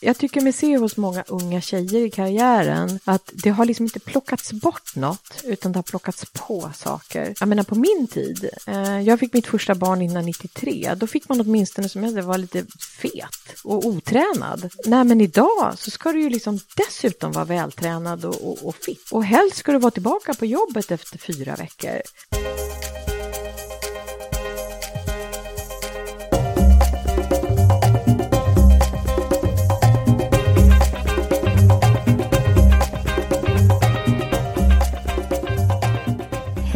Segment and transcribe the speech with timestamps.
[0.00, 4.00] Jag tycker mig se hos många unga tjejer i karriären att det har liksom inte
[4.00, 7.34] plockats bort något, utan det har plockats på saker.
[7.40, 11.28] Jag menar på min tid, eh, jag fick mitt första barn innan 93, då fick
[11.28, 12.64] man åtminstone som jag var lite
[13.00, 14.70] fet och otränad.
[14.84, 19.08] Nej men idag så ska du ju liksom dessutom vara vältränad och, och, och fit.
[19.10, 22.00] Och helst ska du vara tillbaka på jobbet efter fyra veckor.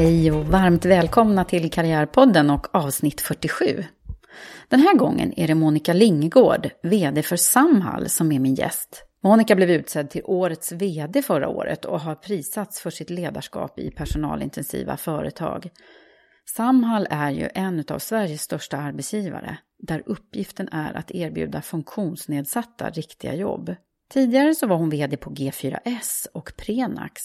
[0.03, 3.85] Hej och varmt välkomna till Karriärpodden och avsnitt 47.
[4.69, 9.05] Den här gången är det Monica Lingegård, VD för Samhall, som är min gäst.
[9.25, 13.91] Monica blev utsedd till årets VD förra året och har prisats för sitt ledarskap i
[13.91, 15.69] personalintensiva företag.
[16.57, 23.35] Samhall är ju en av Sveriges största arbetsgivare, där uppgiften är att erbjuda funktionsnedsatta riktiga
[23.35, 23.75] jobb.
[24.13, 27.23] Tidigare så var hon VD på G4S och Prenax,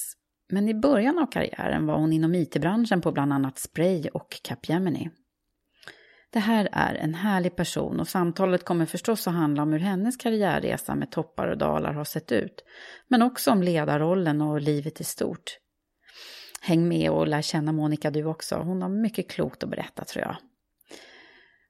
[0.49, 5.09] men i början av karriären var hon inom IT-branschen på bland annat Spray och Capgemini.
[6.29, 10.17] Det här är en härlig person och samtalet kommer förstås att handla om hur hennes
[10.17, 12.63] karriärresa med toppar och dalar har sett ut,
[13.07, 15.57] men också om ledarrollen och livet i stort.
[16.61, 20.25] Häng med och lär känna Monica du också, hon har mycket klokt att berätta tror
[20.25, 20.37] jag.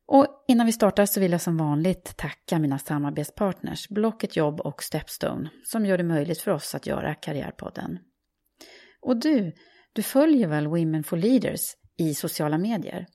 [0.07, 4.83] Och innan vi startar så vill jag som vanligt tacka mina samarbetspartners Blocket Jobb och
[4.83, 7.99] Stepstone som gör det möjligt för oss att göra Karriärpodden.
[9.02, 9.53] Och du,
[9.94, 11.62] du följer väl Women for Leaders
[11.97, 13.08] i sociala medier?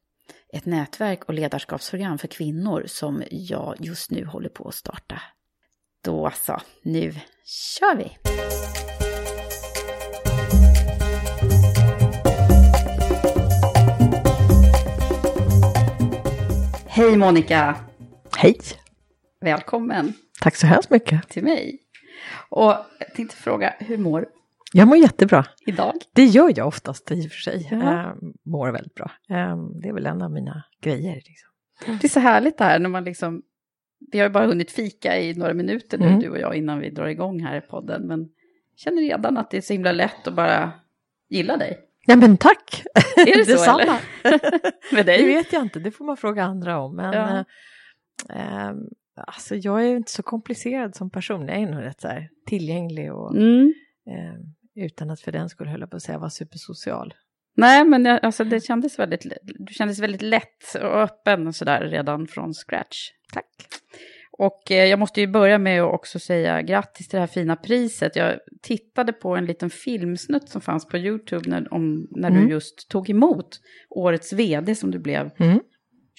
[0.52, 5.22] Ett nätverk och ledarskapsprogram för kvinnor som jag just nu håller på att starta.
[6.04, 7.12] Då så, nu
[7.44, 8.16] kör vi!
[16.86, 17.76] Hej Monica!
[18.36, 18.60] Hej!
[19.40, 21.28] Välkommen Tack så hemskt mycket.
[21.28, 21.78] till mig.
[22.48, 24.26] Och jag tänkte fråga, hur mår
[24.72, 25.44] Jag mår jättebra.
[25.66, 25.92] idag?
[26.14, 27.68] Det gör jag oftast i och för sig.
[27.70, 27.76] Ja.
[28.00, 28.12] Eh,
[28.46, 29.10] mår väldigt bra.
[29.30, 31.14] Eh, det är väl en av mina grejer.
[31.14, 31.98] Liksom.
[32.00, 33.42] Det är så härligt det här när man liksom,
[34.12, 36.20] vi har ju bara hunnit fika i några minuter nu, Mm.
[36.20, 39.50] du och jag, innan vi drar igång här i podden, men jag känner redan att
[39.50, 40.72] det är så himla lätt att bara
[41.28, 41.78] gilla dig.
[42.06, 42.82] Ja men tack!
[43.16, 43.80] Är det så, Detsamma.
[43.82, 44.00] eller?
[44.94, 45.18] Med dig?
[45.22, 46.96] Det vet jag inte, det får man fråga andra om.
[46.96, 47.44] Men Ja.
[48.34, 48.72] eh, eh,
[49.26, 51.48] alltså, jag är ju inte så komplicerad som person.
[51.48, 53.72] Jag är nog rätt så här, tillgänglig och Mm.
[54.06, 54.34] eh,
[54.74, 57.14] utan att för den skulle höll på att säga vara supersocial.
[57.56, 61.80] Nej, men jag, alltså, det kändes väldigt, du kändes väldigt lätt och öppen och sådär
[61.80, 63.08] redan från scratch.
[63.32, 63.46] Tack!
[64.38, 67.56] Och eh, jag måste ju börja med att också säga grattis till det här fina
[67.56, 68.16] priset.
[68.16, 72.44] Jag tittade på en liten filmsnutt som fanns på YouTube när, om, när Mm.
[72.44, 73.60] du just tog emot
[73.90, 75.60] årets vd som du blev Mm.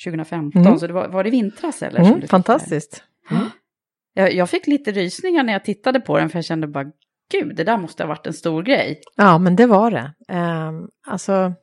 [0.05, 0.61] 2015.
[0.61, 0.77] Mm.
[0.79, 1.99] Så det var, var det vintras eller?
[1.99, 3.03] Mm, fantastiskt.
[3.29, 4.21] det?
[4.21, 6.91] Jag, jag fick lite rysningar när jag tittade på den för jag kände bara,
[7.33, 9.01] gud, det där måste ha varit en stor grej.
[9.15, 10.13] Ja, men det var det.
[10.33, 11.53] Um, alltså,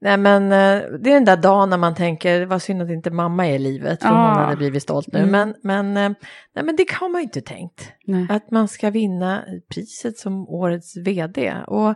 [0.00, 3.10] nej men eh, det är den där dagen när man tänker, vad synd att inte
[3.10, 4.28] mamma är i livet, för Ja.
[4.34, 5.18] hon hade blivit stolt nu.
[5.18, 5.30] Mm.
[5.30, 6.16] Men, men, eh,
[6.54, 7.92] nej, men det har man ju inte tänkt.
[8.06, 8.26] Nej.
[8.30, 9.44] Att man ska vinna
[9.74, 11.54] priset som årets vd.
[11.66, 11.94] Och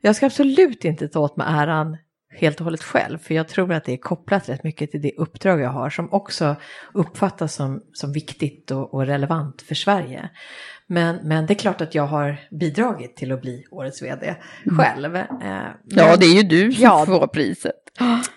[0.00, 1.96] jag ska absolut inte ta åt mig äran
[2.30, 5.12] helt och hållet själv, för jag tror att det är kopplat rätt mycket till det
[5.16, 6.56] uppdrag jag har som också
[6.94, 10.30] uppfattas som, som viktigt och, och relevant för Sverige.
[10.90, 14.36] Men, men det är klart att jag har bidragit till att bli årets vd
[14.78, 15.16] själv.
[15.16, 17.04] Eh, Ja, men- det är ju du som Ja.
[17.06, 17.74] får priset.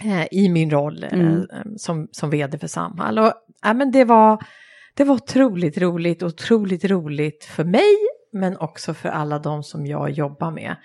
[0.04, 1.46] eh, i min roll eh, Mm.
[1.78, 3.20] som, som vd för Samhall.
[3.20, 3.34] Och,
[3.64, 4.44] ja, men det, var,
[4.94, 7.96] det var otroligt roligt, otroligt roligt för mig
[8.34, 10.76] men också för alla de som jag jobbar med.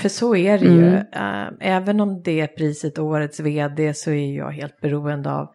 [0.00, 0.86] För så är det ju.
[0.96, 5.48] Uh, även om det är priset Årets vd så är jag helt beroende av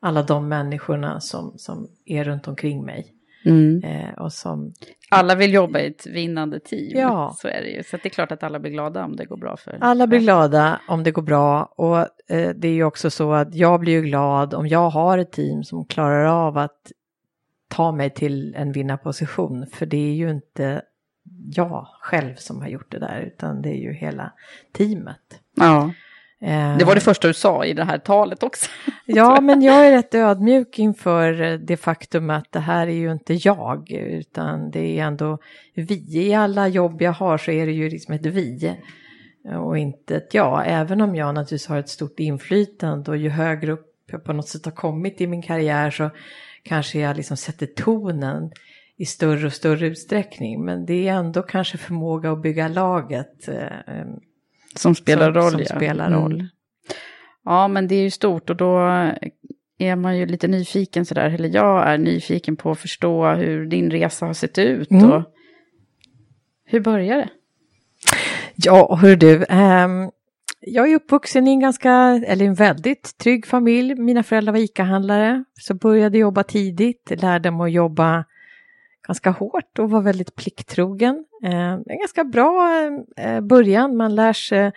[0.00, 3.14] alla de människorna som, som är runt omkring mig.
[3.44, 3.84] Mm.
[3.84, 4.72] Eh, och som,
[5.10, 7.34] Alla vill jobba i ett vinnande team, Ja.
[7.38, 7.82] så är det ju.
[7.82, 10.18] Så det är klart att alla blir glada om det går bra för alla blir
[10.18, 11.98] glada om det går bra och
[12.34, 15.32] eh, det är ju också så att jag blir ju glad om jag har ett
[15.32, 16.92] team som klarar av att
[17.68, 19.66] ta mig till en vinnarposition.
[19.72, 20.82] För det är ju inte
[21.54, 24.32] jag själv som har gjort det där utan det är ju hela
[24.72, 25.40] teamet.
[25.56, 25.92] Ja,
[26.78, 28.70] det var det första du sa i det här talet också.
[29.06, 33.12] Ja, men jag är rätt ödmjuk inför eh, det faktum att det här är ju
[33.12, 35.38] inte jag, utan det är ändå
[35.74, 36.26] vi.
[36.28, 38.76] I alla jobb jag har så är det ju liksom ett vi
[39.56, 40.62] och inte ett jag.
[40.66, 44.48] Även om jag naturligtvis har ett stort inflytande och ju högre upp jag på något
[44.48, 46.10] sätt har kommit i min karriär så
[46.62, 48.50] kanske jag liksom sätter tonen
[48.96, 50.64] i större och större utsträckning.
[50.64, 54.04] Men det är ändå kanske förmåga att bygga laget eh,
[54.76, 55.76] Som spelar som, roll, som ja.
[55.76, 56.34] spelar roll.
[56.34, 56.46] Mm.
[57.44, 58.78] Ja, men det är ju stort och då
[59.78, 63.90] är man ju lite nyfiken sådär, eller jag är nyfiken på att förstå hur din
[63.90, 65.10] resa har sett ut Mm.
[65.10, 65.22] och
[66.64, 67.28] hur började det?
[68.56, 69.44] Ja, hör du.
[69.48, 70.10] ehm,
[70.60, 71.92] jag är uppvuxen i en ganska,
[72.26, 73.94] eller en väldigt trygg familj.
[73.94, 78.24] Mina föräldrar var ICA-handlare, så började jobba tidigt, lärde mig att jobba
[79.06, 81.24] ganska hårt och var väldigt plikttrogen.
[81.44, 82.82] Eh, en ganska bra
[83.16, 84.72] eh, början, man lär sig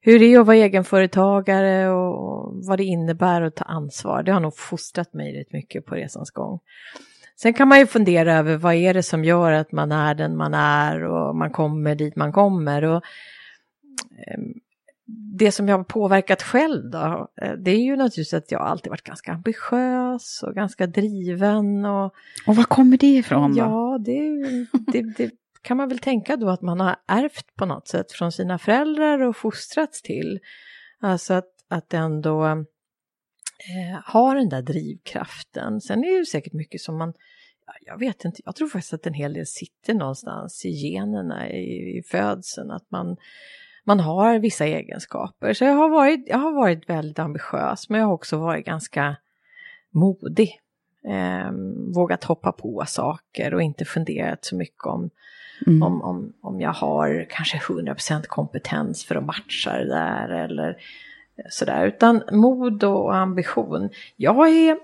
[0.00, 4.22] hur det är att vara egenföretagare och vad det innebär att ta ansvar.
[4.22, 6.60] Det har nog fostrat mig rätt mycket på resans gång.
[7.36, 10.36] Sen kan man ju fundera över vad är det som gör att man är den
[10.36, 12.84] man är och man kommer dit man kommer.
[12.84, 13.02] Och,
[14.26, 14.40] eh,
[15.38, 18.90] det som jag har påverkat själv då, eh, det är ju naturligtvis att jag alltid
[18.90, 21.84] varit ganska ambitiös och ganska driven.
[21.84, 22.14] Och,
[22.46, 23.58] Och var kommer det ifrån då?
[23.58, 24.30] Ja, det,
[24.92, 25.30] det, det
[25.62, 29.20] kan man väl tänka då att man har ärvt på något sätt från sina föräldrar
[29.20, 30.40] och fostrats till.
[31.00, 35.80] Alltså att, att ändå eh, ha den där drivkraften.
[35.80, 37.12] Sen är det ju säkert mycket som man,
[37.66, 41.50] ja, jag vet inte, jag tror faktiskt att en hel del sitter någonstans i generna
[41.50, 43.16] i, i födseln, att man,
[43.84, 45.52] man har vissa egenskaper.
[45.52, 49.16] Så jag har, varit, jag har varit väldigt ambitiös, men jag har också varit ganska
[49.90, 50.60] modig.
[51.08, 51.50] Eh,
[51.94, 55.10] vågat hoppa på saker och inte funderat så mycket om,
[55.66, 55.82] Mm.
[55.82, 60.76] om, om, om jag har kanske 100% kompetens för att matcha det där eller
[61.50, 61.86] sådär.
[61.86, 63.90] Utan mod och ambition.
[64.16, 64.76] Jag är,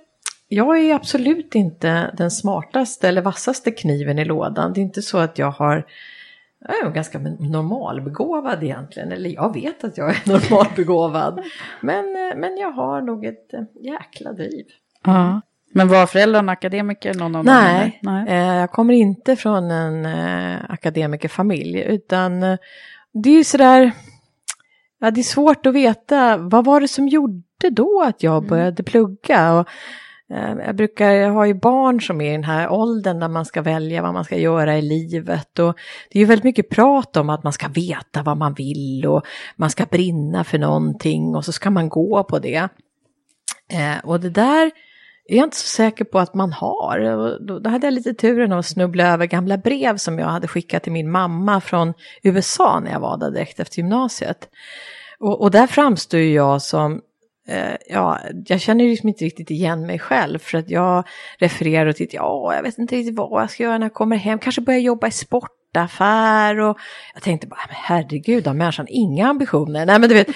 [0.49, 4.73] jag är absolut inte den smartaste eller vassaste kniven i lådan.
[4.73, 5.87] Det är inte så att jag har
[6.61, 11.45] jag är ganska normalbegåvad egentligen, eller jag vet att jag är normalbegåvad.
[11.81, 14.67] Men, eh, men jag har nog ett eh, jäkla driv.
[15.05, 15.41] Ja.
[15.73, 17.15] Men var föräldrarna akademiker?
[17.15, 17.45] Någon av?
[17.45, 18.01] Nej?
[18.03, 18.29] Nej.
[18.29, 22.59] Eh, jag kommer inte från en eh, akademikerfamilj utan eh,
[23.13, 23.93] det är ju sådär,
[25.01, 28.83] ja, det är svårt att veta vad var det som gjorde då att jag började
[28.83, 29.53] plugga.
[29.53, 29.69] Och,
[30.31, 33.45] Eh, jag brukar, jag har ju barn som är i den här åldern när man
[33.45, 35.77] ska välja vad man ska göra i livet och
[36.11, 39.25] det är ju väldigt mycket prat om att man ska veta vad man vill och
[39.57, 42.69] man ska brinna för någonting och så ska man gå på det.
[43.73, 44.71] Eh, och det där
[45.29, 47.01] är jag inte så säker på att man har.
[47.01, 50.83] Och Då, hade jag lite turen att snubbla över gamla brev som jag hade skickat
[50.83, 54.49] till min mamma från USA när jag var där direkt efter gymnasiet.
[55.21, 57.01] Och, och där framstår ju jag som,
[57.51, 61.07] Eh, ja, jag känner ju liksom inte riktigt igen mig själv för att jag
[61.39, 64.39] refererar till, ja, jag vet inte riktigt vad jag ska göra när jag kommer hem,
[64.39, 66.79] kanske börja jobba i sportaffär och
[67.15, 69.87] jag tänkte bara, men herregud, har människan inga ambitioner?
[69.87, 70.29] Nej, men du vet,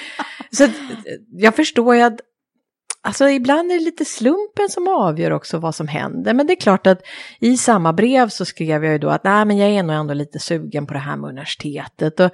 [0.50, 2.20] så att, eh, jag förstår ju att
[3.06, 6.34] Alltså ibland är det lite slumpen som avgör också vad som händer.
[6.34, 7.02] Men det är klart att
[7.40, 10.14] i samma brev så skrev jag ju då att nej men jag är nog ändå
[10.14, 12.20] lite sugen på det här med universitetet.
[12.20, 12.30] Och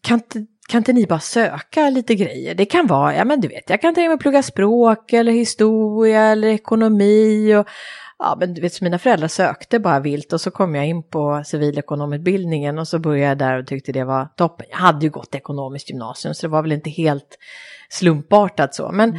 [0.00, 2.54] kan, inte, kan inte ni bara söka lite grejer?
[2.54, 5.32] Det kan vara, ja men du vet, jag kan tänka mig att plugga språk eller
[5.32, 7.54] historia eller ekonomi.
[7.54, 7.66] Och,
[8.18, 11.02] ja men du vet, så mina föräldrar sökte bara vilt och så kom jag in
[11.02, 14.66] på civilekonomutbildningen och så började jag där och tyckte det var toppen.
[14.70, 17.38] Jag hade ju gått ekonomiskt gymnasium så det var väl inte helt
[17.88, 18.92] slumpartat så.
[18.92, 19.18] Men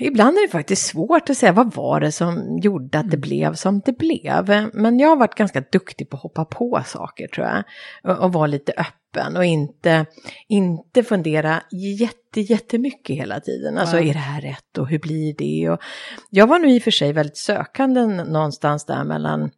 [0.00, 3.54] ibland är det faktiskt svårt att säga vad var det som gjorde att det blev
[3.54, 4.70] som det blev.
[4.72, 7.62] Men jag har varit ganska duktig på att hoppa på saker tror jag.
[8.02, 8.99] Och, och vara lite öppen
[9.36, 10.06] och inte,
[10.48, 13.78] inte fundera jätte, jättemycket hela tiden.
[13.78, 14.02] Alltså Ja.
[14.02, 15.70] är det här rätt och hur blir det?
[15.70, 15.80] Och
[16.30, 19.50] jag var nu i och för sig väldigt sökande någonstans där mellan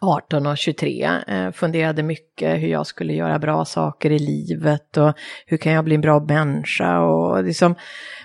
[0.00, 1.10] 18 och 23.
[1.28, 5.12] Eh, funderade mycket hur jag skulle göra bra saker i livet och
[5.46, 7.00] hur kan jag bli en bra människa.
[7.00, 7.74] Och liksom,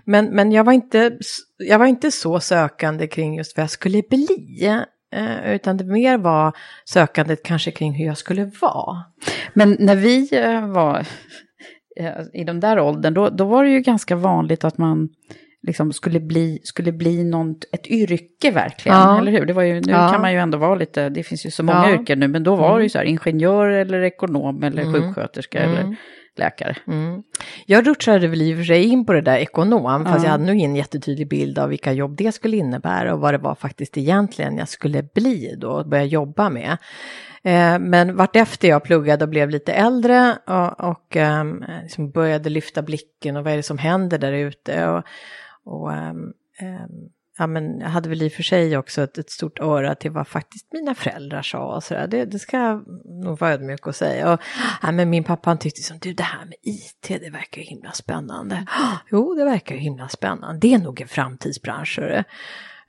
[0.05, 1.17] men men jag, var inte,
[1.57, 4.27] jag var inte så sökande kring just vad jag skulle bli.
[5.15, 6.51] Eh, utan det mer var
[6.85, 9.03] sökandet kanske kring hur jag skulle vara.
[9.53, 10.99] Men när vi eh, var
[11.99, 15.09] eh, i den där åldern, då, då var det ju ganska vanligt att man
[15.67, 19.17] liksom skulle bli, skulle bli något, ett yrke verkligen, Ja.
[19.19, 19.45] eller hur?
[19.45, 20.09] Det var ju, nu Ja.
[20.11, 21.93] kan man ju ändå vara lite, det finns ju så många Ja.
[21.93, 24.93] yrken nu, men då var det ju så här ingenjör eller ekonom eller Mm.
[24.93, 25.77] sjuksköterska Mm.
[25.77, 25.95] eller
[26.37, 26.75] läkare.
[26.87, 27.23] Mm.
[27.65, 30.23] Jag rutschade väl i och för sig in på det där ekonom, fast Ja.
[30.23, 33.37] jag hade nog ingen jättetydlig bild av vilka jobb det skulle innebära och vad det
[33.37, 36.77] var faktiskt egentligen jag skulle bli då och börja jobba med.
[37.43, 42.81] Eh, men vartefter jag pluggade och blev lite äldre och, och ehm, liksom började lyfta
[42.81, 45.03] blicken och vad är det som händer där ute och,
[45.63, 49.29] och ehm, ehm, ja, men jag hade väl i och för sig också ett, ett
[49.29, 52.07] stort öra till vad faktiskt mina föräldrar sa och sådär.
[52.07, 52.83] Det, det ska jag
[53.23, 54.33] nog vara ödmjuk och säga.
[54.33, 54.41] Och,
[54.81, 57.67] ja, men min pappa han tyckte som du det här med IT det verkar ju
[57.67, 58.65] himla spännande.
[59.11, 60.59] Jo det verkar ju himla spännande.
[60.59, 61.99] Det är nog en framtidsbransch.
[61.99, 62.23] hörru."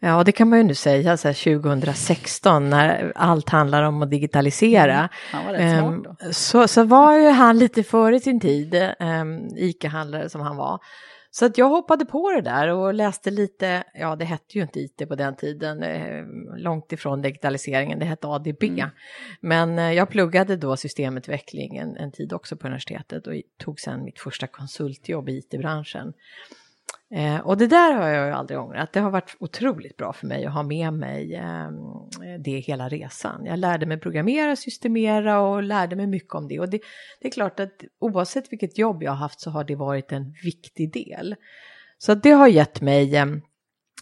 [0.00, 4.02] Ja, och det kan man ju nu säga så här 2016 när allt handlar om
[4.02, 5.09] att digitalisera.
[5.33, 6.21] Han var rätt smart.
[6.21, 10.81] Ehm, så, så var ju han lite före sin tid, um, ICA-handlare som han var.
[11.38, 14.80] Så att jag hoppade på det där och läste lite, ja det hette ju inte
[14.80, 16.25] IT på den tiden, eh,
[16.57, 18.62] långt ifrån digitaliseringen, det hette ADB.
[18.62, 18.88] Mm.
[19.40, 24.04] Men eh, jag pluggade då systemutveckling en, en tid också på universitetet och tog sen
[24.04, 26.12] mitt första konsultjobb i IT-branschen.
[27.11, 28.92] Eh, och det där har jag ju aldrig ångrat.
[28.92, 31.71] Det har varit otroligt bra för mig att ha med mig eh,
[32.38, 33.45] det hela resan.
[33.45, 36.61] Jag lärde mig programmera, systemera och lärde mig mycket om det.
[36.61, 36.80] Och det,
[37.21, 40.35] det är klart att oavsett vilket jobb jag har haft så har det varit en
[40.45, 41.35] viktig del.
[41.99, 43.26] Så det har gett mig eh,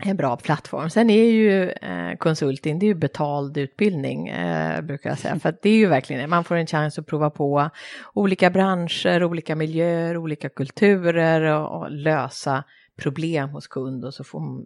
[0.00, 0.90] en bra plattform.
[0.90, 5.38] Sen är ju eh, konsulting, det är ju betald utbildning eh, brukar jag säga.
[5.40, 7.70] För det är ju verkligen det, man får en chans att prova på
[8.14, 12.64] olika branscher, olika miljöer, olika kulturer och, och lösa
[12.96, 14.64] problem hos kund och så får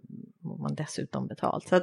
[0.61, 1.67] man, dessutom betalt.
[1.67, 1.79] Så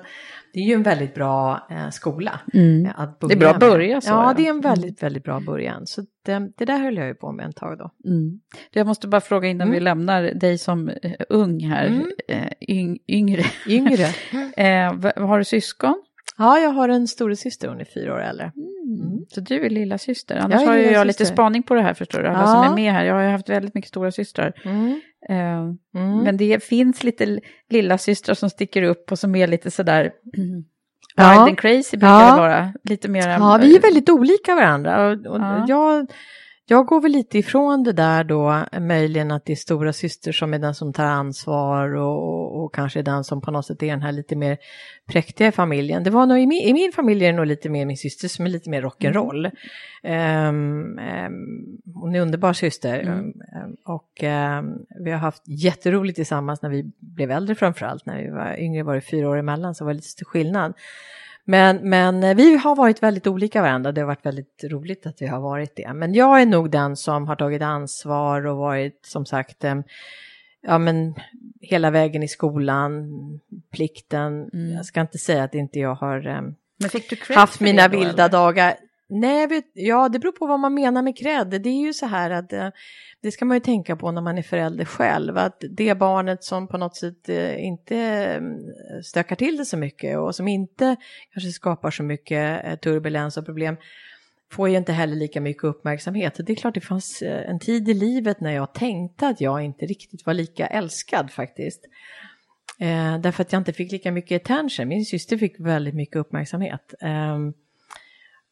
[0.53, 2.41] det är ju en väldigt bra eh, skola.
[2.55, 2.87] Mm.
[2.87, 5.41] eh, Att Det är bra att börja så, Ja, det är en väldigt, väldigt bra
[5.41, 5.87] början.
[5.87, 7.91] Så det, det där höll jag ju på med ett tag då.
[8.11, 8.41] Mm.
[8.73, 9.75] Jag måste bara fråga innan Mm.
[9.75, 12.07] vi lämnar dig som eh, ung här, Mm.
[12.29, 13.43] eh, yng, yngre.
[13.69, 14.07] Yngre.
[14.57, 14.93] Eh,
[15.29, 16.03] har du syskon?
[16.37, 18.53] Ja, jag har en storasyster, hon är fyra år äldre.
[18.57, 19.25] Mm.
[19.29, 20.37] Så du är lilla syster.
[20.37, 21.25] Annars är har ju jag lillasyster.
[21.25, 22.29] lite spaning på det här förstår du.
[22.29, 22.47] Alla Ja.
[22.47, 23.05] som är med här.
[23.05, 24.53] Jag har ju haft väldigt mycket stora systrar.
[24.65, 25.01] Mm.
[25.29, 26.19] Eh, Mm.
[26.25, 30.65] Men det finns lite lilla systrar som sticker upp och som är lite sådär mm,
[31.17, 31.31] Ja.
[31.33, 32.35] wild and crazy brukar Ja.
[32.35, 32.73] det vara.
[32.85, 33.29] Lite mer...
[33.29, 35.07] Ja, vi är väldigt olika varandra.
[35.07, 35.65] Och, och Ja.
[35.69, 36.07] jag,
[36.71, 40.55] jag går väl lite ifrån det där då, möjligen att det är stora syster som
[40.55, 43.87] är den som tar ansvar och, och, och kanske den som på något sätt är
[43.87, 44.59] den här lite mer
[45.07, 46.05] präktiga i familjen.
[46.05, 48.29] Det var nog i min, i min familj är det nog lite mer min syster
[48.29, 49.51] som är lite mer rock'n'roll.
[50.03, 53.19] Um, um, hon är underbar syster Mm.
[53.19, 54.25] um, och
[55.05, 58.07] vi har haft jätteroligt tillsammans när vi blev äldre framförallt.
[58.07, 60.75] När vi var yngre var det fyra år emellan så var det lite skillnad.
[61.51, 63.93] Men, men eh, vi har varit väldigt olika varandra.
[63.93, 65.93] Det har varit väldigt roligt att vi har varit det.
[65.95, 69.75] Men jag är nog den som har tagit ansvar och varit som sagt eh,
[70.61, 71.15] ja, men,
[71.61, 73.09] hela vägen i skolan,
[73.73, 74.51] plikten.
[74.53, 74.73] Mm.
[74.73, 78.75] Jag ska inte säga att inte jag har eh, haft mina vilda dagar.
[79.09, 81.49] Nej, ja, det beror på vad man menar med cred.
[81.49, 82.53] Det är ju så här att
[83.23, 85.39] det ska man ju tänka på när man är förälder själv.
[85.39, 88.59] Att det barnet som på något sätt eh, inte mm,
[89.05, 90.97] stökar till det så mycket och som inte
[91.33, 93.77] kanske skapar så mycket eh, turbulens och problem
[94.53, 96.35] får ju inte heller lika mycket uppmärksamhet.
[96.47, 99.65] Det är klart det fanns eh, en tid i livet när jag tänkte att jag
[99.65, 101.85] inte riktigt var lika älskad faktiskt.
[102.81, 104.89] Eh, därför att jag inte fick lika mycket attention.
[104.89, 106.95] Min syster fick väldigt mycket uppmärksamhet.
[107.01, 107.39] Eh,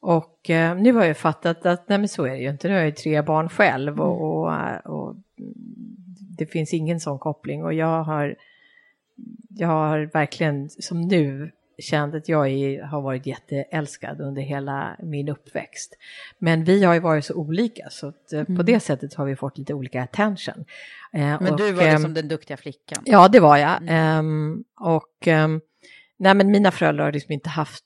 [0.01, 2.69] och eh, nu har jag fattat att nej men så är det ju inte.
[2.69, 4.53] Nu har jag ju tre barn själv och, och,
[4.85, 5.17] och
[6.39, 7.65] det finns ingen sån koppling.
[7.65, 8.37] Och jag har,
[9.49, 15.29] jag har verkligen som nu känt att jag är, har varit jätteälskad under hela min
[15.29, 15.95] uppväxt.
[16.39, 19.37] Men vi har ju varit så olika så att, eh, på det sättet har vi
[19.37, 20.65] fått lite olika attention.
[21.13, 21.45] Eh, Mm.
[21.45, 23.03] Men du och, var ehm, liksom den duktiga flickan.
[23.07, 23.77] Ja, det var jag.
[23.77, 23.89] Mm.
[23.89, 25.61] Ehm, och ehm,
[26.17, 27.85] nej, men mina föräldrar har liksom inte haft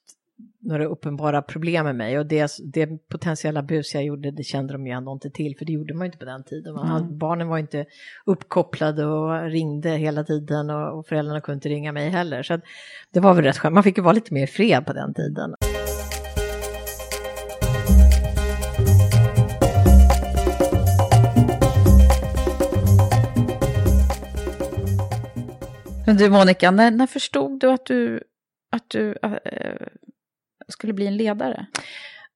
[0.62, 4.86] några uppenbara problem med mig och det, det potentiella bus jag gjorde det kände de
[4.86, 6.74] ju ändå inte till för det gjorde man ju inte på den tiden.
[6.74, 7.18] Man Mm.
[7.18, 7.86] barnen var inte
[8.26, 12.42] uppkopplade och ringde hela tiden och, och föräldrarna kunde inte ringa mig heller.
[12.42, 12.60] Så att
[13.12, 15.54] det var väl rätt skönt, man fick ju vara lite mer fred på den tiden.
[26.06, 28.22] Men du Monica, när, när förstod du att du,
[28.72, 29.32] att du äh,
[30.70, 31.66] skulle bli en ledare?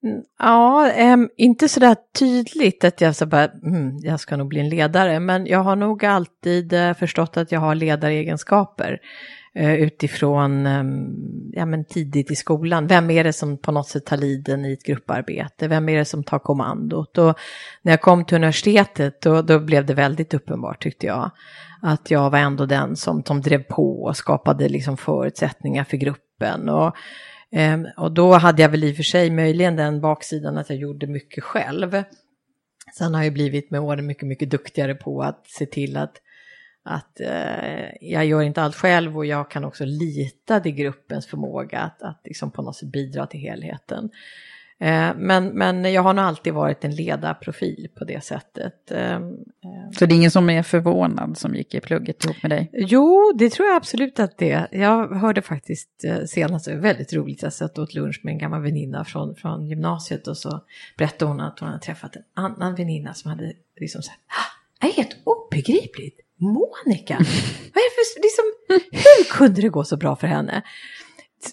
[0.05, 4.61] Mm, ja, äm, inte sådär tydligt att jag så bara, mm, jag ska nog bli
[4.61, 8.99] en ledare, men jag har nog alltid äh, förstått att jag har ledaregenskaper
[9.55, 10.85] äh, utifrån äh,
[11.53, 12.87] ja, men tidigt i skolan.
[12.87, 15.69] Vem är det som på något sätt tar liden i ett grupparbete?
[15.69, 17.19] Vem är det som tar kommandot?
[17.19, 17.39] Och
[17.83, 21.31] när jag kom till universitetet då, då blev det väldigt uppenbart tyckte jag.
[21.83, 26.69] Att jag var ändå den som, som drev på och skapade liksom förutsättningar för gruppen.
[26.69, 26.97] Och,
[27.57, 30.79] Um, och då hade jag väl i och för sig möjligen den baksidan att jag
[30.79, 32.03] gjorde mycket själv.
[32.99, 36.17] Sen har jag blivit med åren mycket, mycket duktigare på att se till att,
[36.83, 41.81] att eh, jag gör inte allt själv och jag kan också lita till gruppens förmåga
[41.81, 44.11] att, att liksom på något sätt bidra till helheten.
[44.81, 48.91] Eh, men, men jag har nog alltid varit en ledarprofil på det sättet.
[48.91, 49.21] Eh,
[49.93, 52.71] Så det är ingen som är förvånad som gick i plugget ihop med dig?
[52.73, 54.69] Jo, det tror jag absolut att det är.
[54.71, 59.05] Jag hörde faktiskt eh, senast, väldigt roligt, jag satt åt lunch med en gammal väninna
[59.05, 60.61] från, från gymnasiet och så
[60.99, 64.19] berättade hon att hon hade träffat en annan väninna som hade liksom sagt,
[64.81, 67.15] det är helt obegripligt, Monica,
[67.75, 68.45] vad är det för, liksom,
[68.93, 70.63] hur kunde det gå så bra för henne?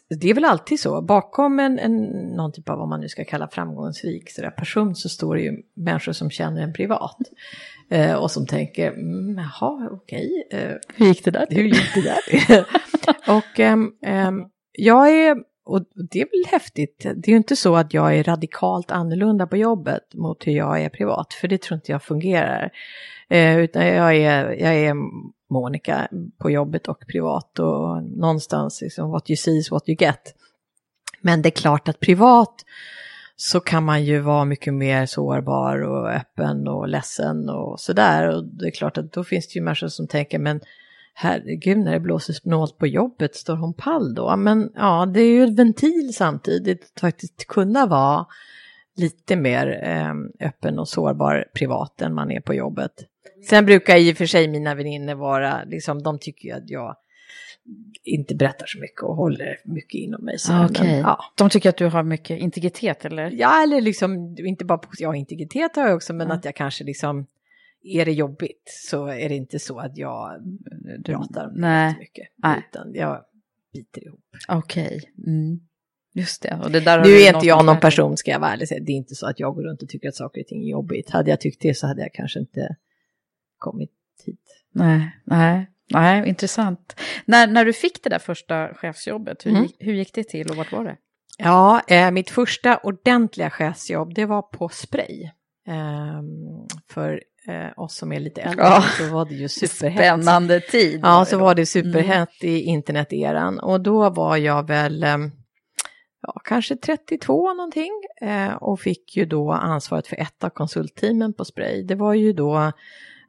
[0.10, 2.04] Det är väl alltid så, bakom en, en,
[2.36, 5.58] någon typ av vad man nu ska kalla framgångsrik så person så står det ju
[5.76, 7.18] människor som känner en privat.
[7.90, 10.48] Eh, och som tänker, mm, jaha, okej.
[10.52, 12.66] Eh, hur gick det där Hur gick det där
[13.38, 13.78] och eh,
[14.72, 18.24] jag är, och det är väl häftigt, det är ju inte så att jag är
[18.24, 22.72] radikalt annorlunda på jobbet mot hur jag är privat, för det tror inte jag fungerar.
[23.30, 24.96] Eh, utan jag är, jag är
[25.50, 30.36] Monica på jobbet och privat och någonstans liksom what you see is what you get.
[31.22, 32.66] Men det är klart att privat
[33.36, 38.28] så kan man ju vara mycket mer sårbar och öppen och ledsen och sådär.
[38.28, 40.62] Och det är klart att då finns det ju människor som tänker men
[41.14, 44.36] herregud när det blåser snålt på jobbet står hon pall då?
[44.36, 48.26] Men ja, det är ju en ventil samtidigt att faktiskt kunna vara
[48.96, 52.92] lite mer eh, öppen och sårbar privat än man är på jobbet.
[53.50, 56.96] Sen brukar i och för sig mina väninnor vara, liksom, de tycker ju att jag
[58.04, 60.40] inte berättar så mycket och håller mycket inom mig.
[60.40, 60.88] Så, okay.
[60.88, 61.20] men, ja.
[61.38, 63.32] De tycker att du har mycket integritet eller?
[63.32, 66.38] Ja, eller liksom, inte bara ja integritet har jag också, men mm.
[66.38, 67.26] att jag kanske liksom,
[67.84, 70.42] är det jobbigt så är det inte så att jag
[71.06, 71.96] pratar Nej.
[72.00, 72.28] mycket.
[72.44, 72.64] Nej.
[72.70, 73.24] Utan jag
[73.74, 74.20] biter ihop.
[74.48, 74.86] Okej.
[74.86, 75.34] Okay.
[75.34, 75.60] Mm.
[76.14, 76.60] Just det.
[76.64, 78.84] Och det där nu är inte jag någon person, ska jag vara ärlig säga.
[78.84, 80.72] Det är inte så att jag går runt och tycker att saker och ting är
[80.72, 81.10] jobbigt.
[81.10, 82.76] Hade jag tyckt det så hade jag kanske inte
[83.58, 83.92] kommit
[84.26, 84.64] hit.
[84.74, 87.00] Nej, nej, nej intressant.
[87.26, 89.64] När, när du fick det där första chefsjobbet, hur, mm.
[89.64, 90.98] gick, hur gick det till och vart var det?
[91.38, 95.24] Ja, eh, mitt första ordentliga chefsjobb, det var på Spray.
[95.68, 96.22] Eh,
[96.90, 98.84] för eh, oss som är lite äldre ja.
[98.98, 99.98] så var det ju superhett.
[99.98, 101.00] Spännande tid.
[101.04, 102.56] Ja, så var det superhett mm.
[102.56, 103.60] i interneteran.
[103.60, 105.32] Och då var jag väl ehm,
[106.22, 111.46] ja, kanske 32 någonting eh, och fick ju då ansvaret för ett av konsultteamen på
[111.46, 111.84] Spray.
[111.84, 112.72] Det var ju då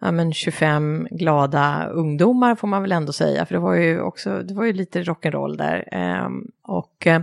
[0.00, 4.42] ja, men 25 glada ungdomar får man väl ändå säga, för det var ju också,
[4.42, 5.88] det var ju lite rock'n'roll där.
[5.92, 6.28] Eh,
[6.62, 7.20] och eh,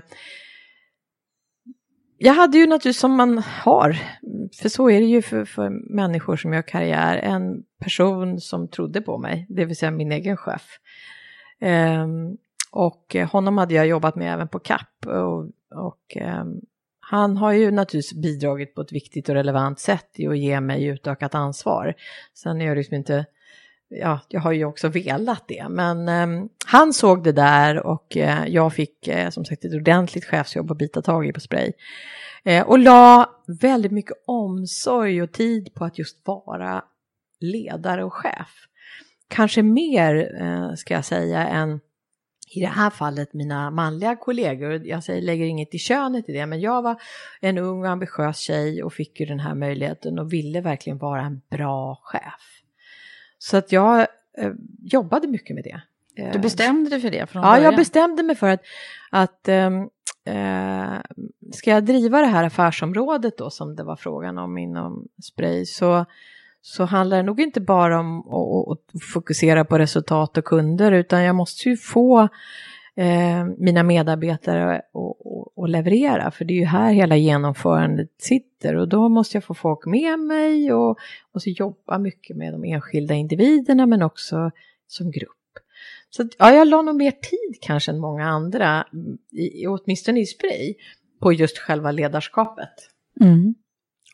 [2.22, 3.98] jag hade ju naturligtvis som man har,
[4.62, 9.02] för så är det ju för, för människor som gör karriär, en person som trodde
[9.02, 10.80] på mig, det vill säga min egen chef.
[11.62, 12.38] Um,
[12.72, 15.40] och honom hade jag jobbat med även på CAP och,
[15.86, 16.62] och um,
[17.00, 20.86] han har ju naturligtvis bidragit på ett viktigt och relevant sätt i att ge mig
[20.86, 21.94] utökat ansvar.
[22.34, 23.26] Sen är jag liksom inte,
[23.90, 28.48] ja, jag har ju också velat det, men eh, han såg det där och eh,
[28.48, 31.72] jag fick eh, som sagt ett ordentligt chefsjobb att bita tag i på Spray.
[32.44, 33.30] Eh, och la
[33.62, 36.84] väldigt mycket omsorg och tid på att just vara
[37.40, 38.50] ledare och chef.
[39.28, 41.80] Kanske mer, eh, ska jag säga, än
[42.56, 46.46] i det här fallet mina manliga kollegor, jag säger, lägger inget i könet i det,
[46.46, 47.02] men jag var
[47.42, 51.22] en ung och ambitiös tjej och fick ju den här möjligheten och ville verkligen vara
[51.22, 52.59] en bra chef.
[53.40, 54.00] Så att jag
[54.38, 55.82] eh, jobbade mycket med det.
[56.34, 57.64] Du bestämde dig för det från Ja, början.
[57.64, 58.62] jag bestämde mig för att,
[59.12, 59.90] att ähm,
[60.26, 61.00] äh,
[61.54, 66.06] ska jag driva det här affärsområdet då som det var frågan om inom Spray så
[66.62, 68.20] så handlar det nog inte bara om
[68.72, 72.22] att fokusera på resultat och kunder utan jag måste ju få
[72.96, 74.84] eh, mina medarbetare att
[75.60, 79.54] och leverera för det är ju här hela genomförandet sitter och då måste jag få
[79.54, 80.98] folk med mig och,
[81.34, 84.52] måste jobba mycket med de enskilda individerna men också
[84.88, 85.30] som grupp.
[86.10, 88.88] Så ja, jag la nog mer tid kanske än många andra,
[89.32, 90.76] i, åtminstone i Spray,
[91.22, 92.74] på just själva ledarskapet.
[93.22, 93.56] Mm.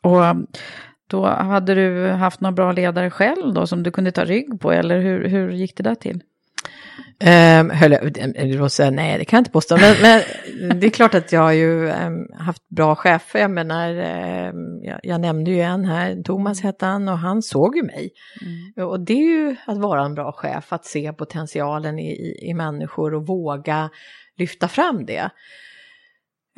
[0.03, 0.47] Och um,
[1.07, 4.71] då hade du haft några bra ledare själv då som du kunde ta rygg på
[4.71, 6.21] eller hur, hur gick det där till?
[7.19, 10.21] Um, höll jag, säga, nej det kan jag inte påstå, men, men
[10.79, 13.39] det är klart att jag har ju um, haft bra chefer.
[13.39, 17.75] Jag menar, um, jag, jag, nämnde ju en här, Thomas hette han, och han såg
[17.75, 18.11] ju mig.
[18.41, 18.89] Mm.
[18.89, 22.53] Och det är ju att vara en bra chef, att se potentialen i, i, i
[22.53, 23.89] människor och våga
[24.37, 25.29] lyfta fram det.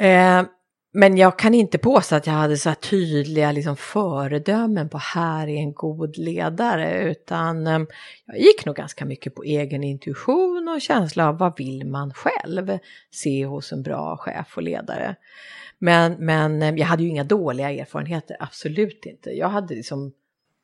[0.02, 0.48] Uh,
[1.00, 5.48] men jag kan inte påstå att jag hade så här tydliga liksom, föredömen på här
[5.48, 7.80] är en god ledare, utan eh,
[8.26, 12.78] jag gick nog ganska mycket på egen intuition och känsla av vad vill man själv
[13.12, 15.16] se hos en bra chef och ledare.
[15.80, 19.30] Men, men eh, jag hade ju inga dåliga erfarenheter, absolut inte.
[19.30, 20.12] Jag hade liksom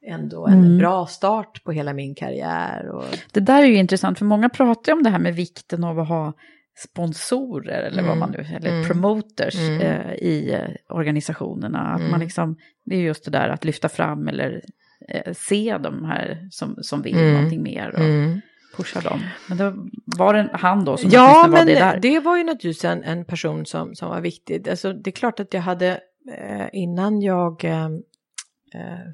[0.06, 0.78] ändå en mm.
[0.78, 2.90] bra start på hela min karriär.
[2.90, 3.06] Och...
[3.32, 6.00] Det där är ju intressant, för många pratar ju om det här med vikten av
[6.00, 6.34] att ha
[6.76, 8.08] sponsorer eller mm.
[8.08, 8.88] vad man nu, eller mm.
[8.88, 9.82] promoters mm.
[9.82, 11.80] Eh, i eh, organisationerna.
[11.80, 12.22] Att man mm.
[12.22, 14.62] liksom, det är just det där att lyfta fram eller
[15.10, 17.34] eh, se de här som, som vill mm.
[17.34, 18.42] någonting mer och mm.
[18.78, 19.20] pusha dem.
[19.50, 19.74] Men det
[20.18, 22.00] var det han då som ja, var det där?
[22.00, 24.70] det var ju naturligtvis en, en person som, som var viktig.
[24.70, 26.00] Alltså, det är klart att jag hade,
[26.38, 27.90] eh, innan jag eh,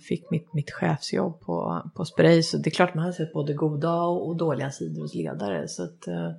[0.08, 3.54] fick mitt, mitt chefsjobb på, på Spray, så det är klart man hade sett både
[3.54, 5.68] goda och, och dåliga sidor hos ledare.
[5.68, 6.32] Så att, eh,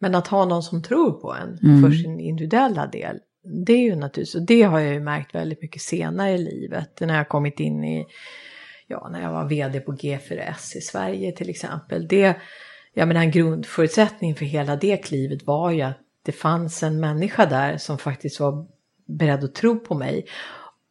[0.00, 1.82] men att ha någon som tror på en mm.
[1.82, 5.62] för sin individuella del, det är ju naturligtvis, och det har jag ju märkt väldigt
[5.62, 8.06] mycket senare i livet, när jag kommit in i,
[8.86, 12.08] ja, när jag var vd på G4S i Sverige till exempel.
[12.08, 12.36] Det,
[12.94, 17.46] jag menar en grundförutsättning för hela det klivet var ju att det fanns en människa
[17.46, 18.66] där som faktiskt var
[19.06, 20.26] beredd att tro på mig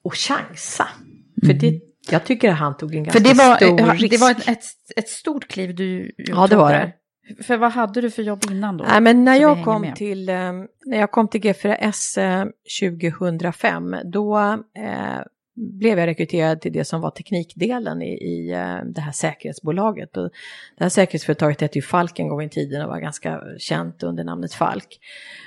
[0.03, 0.87] och chansa.
[1.43, 1.45] Mm.
[1.45, 4.11] För det, jag tycker att han tog en ganska för det var, stor risk.
[4.11, 4.63] Det var ett, ett,
[4.95, 6.93] ett stort kliv du Ja, det var det.
[7.41, 8.85] För vad hade du för jobb innan då?
[8.87, 10.35] Nej, men när, jag kom till, eh,
[10.85, 12.45] när jag kom till G4S eh,
[12.81, 14.37] 2005, då
[14.77, 15.21] eh,
[15.57, 20.17] blev jag rekryterad till det som var teknikdelen i, i eh, det här säkerhetsbolaget.
[20.17, 20.29] Och
[20.77, 24.23] det här säkerhetsföretaget hette ju Falk en gång i tiden och var ganska känt under
[24.23, 24.99] namnet Falk.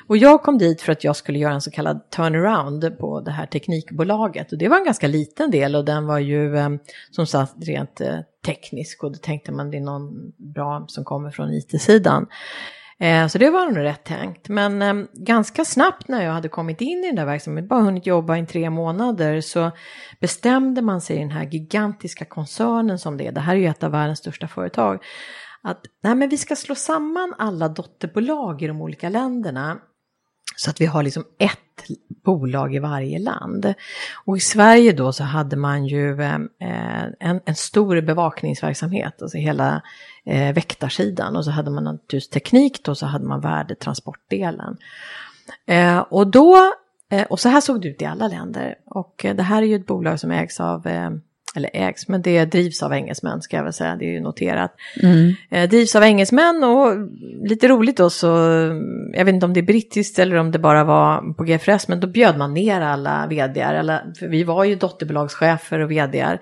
[0.07, 3.31] Och jag kom dit för att jag skulle göra en så kallad turnaround på det
[3.31, 4.53] här teknikbolaget.
[4.53, 6.69] Och det var en ganska liten del och den var ju eh,
[7.11, 11.31] som sagt rent eh, teknisk och då tänkte man det är någon bra som kommer
[11.31, 12.27] från IT-sidan.
[13.01, 14.49] Eh, så det var nog rätt tänkt.
[14.49, 18.07] Men eh, ganska snabbt när jag hade kommit in i den där verksamheten, bara hunnit
[18.07, 19.71] jobba i tre månader, så
[20.21, 23.67] bestämde man sig i den här gigantiska koncernen som det är, det här är ju
[23.67, 25.03] ett av världens största företag,
[25.63, 29.79] att nej, men vi ska slå samman alla dotterbolag i de olika länderna
[30.61, 31.59] så att vi har liksom ett
[32.25, 33.75] bolag i varje land.
[34.25, 36.39] Och i Sverige då så hade man ju eh,
[37.21, 39.83] en, en stor bevakningsverksamhet, alltså hela
[40.25, 41.37] eh, väktarsidan.
[41.37, 44.77] Och så hade man naturligtvis teknik då, så hade man värdetransportdelen.
[45.67, 46.57] Eh, och då,
[47.11, 48.75] eh, och så här såg det ut i alla länder.
[48.87, 51.11] Och eh, det här är ju ett bolag som ägs av eh,
[51.55, 54.75] eller ägs, men det drivs av engelsmän ska jag väl säga, det är ju noterat.
[55.03, 55.35] Mm.
[55.51, 56.97] Eh, drivs av engelsmän och
[57.49, 58.27] lite roligt då så,
[59.13, 62.01] jag vet inte om det är brittiskt eller om det bara var på GFRS, men
[62.01, 66.41] då bjöd man ner alla vdar, alla, för vi var ju dotterbolagschefer och vdar.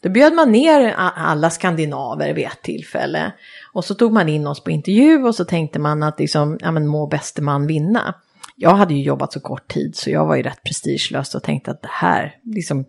[0.00, 3.32] Då bjöd man ner alla skandinaver vid ett tillfälle.
[3.72, 6.70] Och så tog man in oss på intervju och så tänkte man att liksom, ja
[6.70, 8.14] men må bäste man vinna.
[8.56, 11.70] Jag hade ju jobbat så kort tid så jag var ju rätt prestigelös och tänkte
[11.70, 12.84] att det här, liksom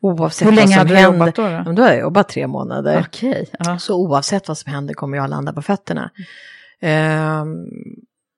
[0.00, 1.42] Oavsett Hur länge vad som hade du jobbat då?
[1.42, 1.72] då?
[1.72, 3.00] Då har jag jobbat tre månader.
[3.00, 3.44] Okay,
[3.78, 6.10] Så oavsett vad som händer kommer jag landa på fötterna.
[6.82, 7.68] Um,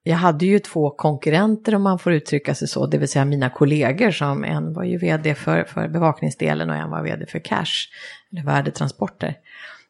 [0.02, 3.50] jag hade ju två konkurrenter om man får uttrycka sig så, det vill säga mina
[3.50, 7.88] kollegor som en var ju vd för, för bevakningsdelen och en var vd för cash,
[8.32, 9.36] eller värdetransporter.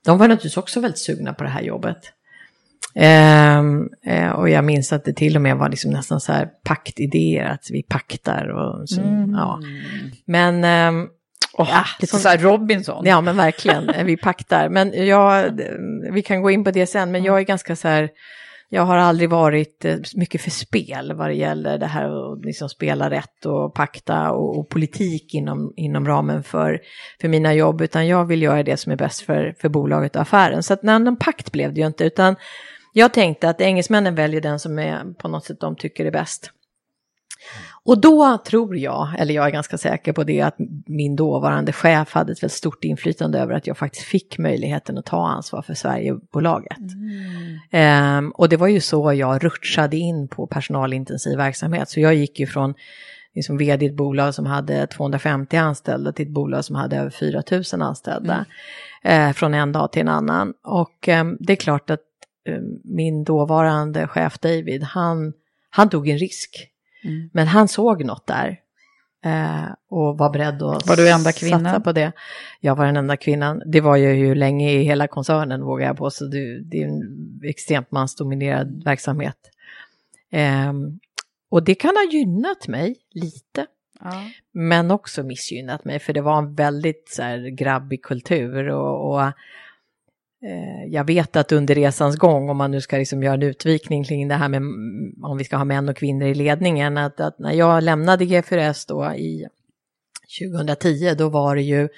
[0.04, 1.98] De var naturligtvis också väldigt sugna på det här jobbet.
[2.94, 6.48] Um, uh, och jag minns att det till och med var liksom nästan så här
[6.64, 9.34] paktidéer, att vi paktar och så, mm.
[9.34, 9.60] ja.
[10.24, 11.08] Men um,
[11.52, 13.04] Oh, ja, lite som, så här Robinson.
[13.06, 14.06] Ja, men verkligen.
[14.06, 14.68] Vi paktar.
[14.68, 15.60] Men jag,
[16.12, 18.10] vi kan gå in på det sen, men jag är ganska så här,
[18.68, 22.68] jag har aldrig varit eh, mycket för spel vad det gäller det här att liksom
[22.68, 26.80] spela rätt och pakta och, och, politik inom, inom ramen för,
[27.20, 30.22] för mina jobb, utan jag vill göra det som är bäst för, för bolaget och
[30.22, 30.62] affären.
[30.62, 32.36] Så att någon pakt blev det ju inte, utan
[32.92, 36.50] jag tänkte att engelsmännen väljer den som är på något sätt de tycker är bäst.
[37.84, 42.12] Och då tror jag, eller jag är ganska säker på det, att min dåvarande chef
[42.12, 45.74] hade ett väldigt stort inflytande över att jag faktiskt fick möjligheten att ta ansvar för
[45.74, 46.78] Sverigebolaget.
[47.72, 48.18] Mm.
[48.18, 52.40] Um, och det var ju så jag rutschade in på personalintensiv verksamhet, så jag gick
[52.40, 52.74] ju från
[53.34, 57.10] liksom vd i ett bolag som hade 250 anställda till ett bolag som hade över
[57.10, 58.34] 4 000 anställda.
[58.34, 59.28] Mm.
[59.28, 60.54] Eh, från en dag till en annan.
[60.64, 62.00] Och eh, det är klart att
[62.48, 65.32] eh, min dåvarande chef David, han,
[65.70, 66.68] han tog en risk
[67.04, 67.30] Mm.
[67.32, 68.60] Men han såg något där.
[69.24, 71.64] Eh, och var beredd att Var du enda kvinnan?
[71.64, 72.12] satsa på det.
[72.60, 73.62] Jag var den enda kvinnan.
[73.66, 76.86] Det var jag ju länge i hela koncernen vågar jag på, så det, det är
[76.86, 77.02] en
[77.44, 79.36] extremt mansdominerad verksamhet.
[80.30, 80.98] Ehm,
[81.50, 83.66] och det kan ha gynnat mig lite,
[84.00, 84.22] Ja.
[84.52, 88.68] men också missgynnat mig, för det var en väldigt så här, grabbig kultur.
[88.68, 89.32] Och, och eh,
[90.42, 94.04] Eh, jag vet att under resans gång, om man nu ska liksom göra en utvikning
[94.04, 94.62] kring det här med
[95.22, 98.86] om vi ska ha män och kvinnor i ledningen, att, att när jag lämnade GFRS
[98.86, 99.46] då i
[100.40, 101.88] 2010, då var det ju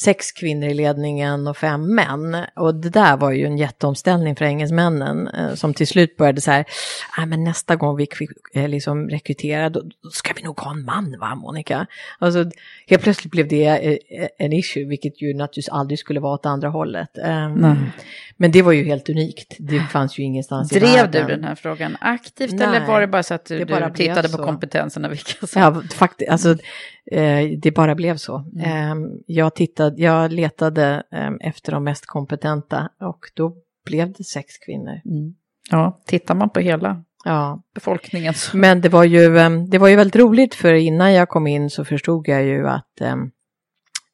[0.00, 2.36] sex kvinnor i ledningen och fem män.
[2.56, 6.50] Och det där var ju en jätteomställning för engelsmännen eh, som till slut började så
[6.50, 6.64] här,
[7.16, 8.08] "Ah, men nästa gång vi
[8.54, 11.86] eh, liksom rekryterar då, då ska vi nog ha en man va Monica?
[12.18, 12.50] Alltså
[12.86, 16.68] helt plötsligt blev det eh, en issue, vilket ju naturligtvis aldrig skulle vara åt andra
[16.68, 17.18] hållet.
[17.18, 17.76] Ehm, Nej.
[18.40, 21.26] Men det var ju helt unikt, det fanns ju ingenstans i Drev världen.
[21.26, 24.28] du den här frågan aktivt Nej, eller var det bara så att du, du tittade
[24.28, 24.42] på så.
[24.42, 25.08] kompetenserna?
[25.08, 25.62] Vilka som...
[25.62, 26.50] Ja, faktiskt, alltså
[27.12, 28.44] eh, det bara blev så.
[28.54, 28.64] Mm.
[28.64, 33.54] Eh, jag, tittade, jag letade eh, efter de mest kompetenta och då
[33.86, 35.00] blev det sex kvinnor.
[35.04, 35.34] Mm.
[35.70, 38.56] ja, tittar man på hela Ja, befolkningen så...
[38.56, 41.70] men det var ju, eh, det var ju väldigt roligt för innan jag kom in
[41.70, 43.16] så förstod jag ju att eh,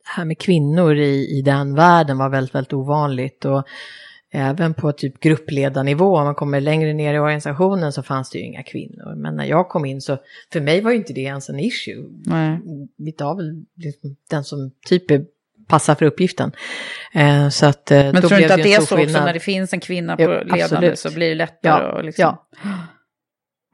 [0.04, 3.64] det här med kvinnor i, i den världen var väldigt, väldigt ovanligt och
[4.34, 8.44] även på typ gruppledarnivå, om man kommer längre ner i organisationen så fanns det ju
[8.44, 9.14] inga kvinnor.
[9.16, 10.18] Men när jag kom in så,
[10.52, 12.04] för mig var ju inte det ens en issue.
[12.26, 12.60] Nej.
[12.96, 13.64] vi tar väl
[14.30, 15.24] den som typ är,
[15.68, 16.52] passar för uppgiften.
[17.14, 19.34] Eh, så att, eh, Men då tror du inte att det är så också när
[19.34, 20.98] det finns en kvinna på Jo, ledande absolut.
[20.98, 22.22] så blir det lättare Ja, att liksom...
[22.22, 22.46] ja.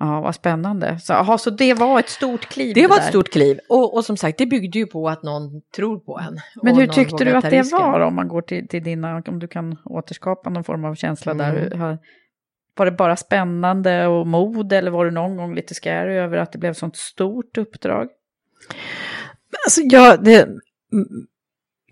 [0.02, 0.98] Ja, vad spännande.
[0.98, 3.02] Så, aha, så det var ett stort kliv Det var där.
[3.02, 6.18] ett stort kliv och, och som sagt det byggde ju på att någon tror på
[6.18, 6.38] en.
[6.62, 9.48] Men hur tyckte du att det var om man går till, till dina, om du
[9.48, 11.56] kan återskapa någon form av känsla där?
[11.56, 11.80] Mm.
[11.80, 11.98] Hur-
[12.76, 16.52] Var det bara spännande och mod eller var du någon gång lite scary över att
[16.52, 18.08] det blev sånt stort uppdrag?
[19.66, 20.48] Alltså, jag, det,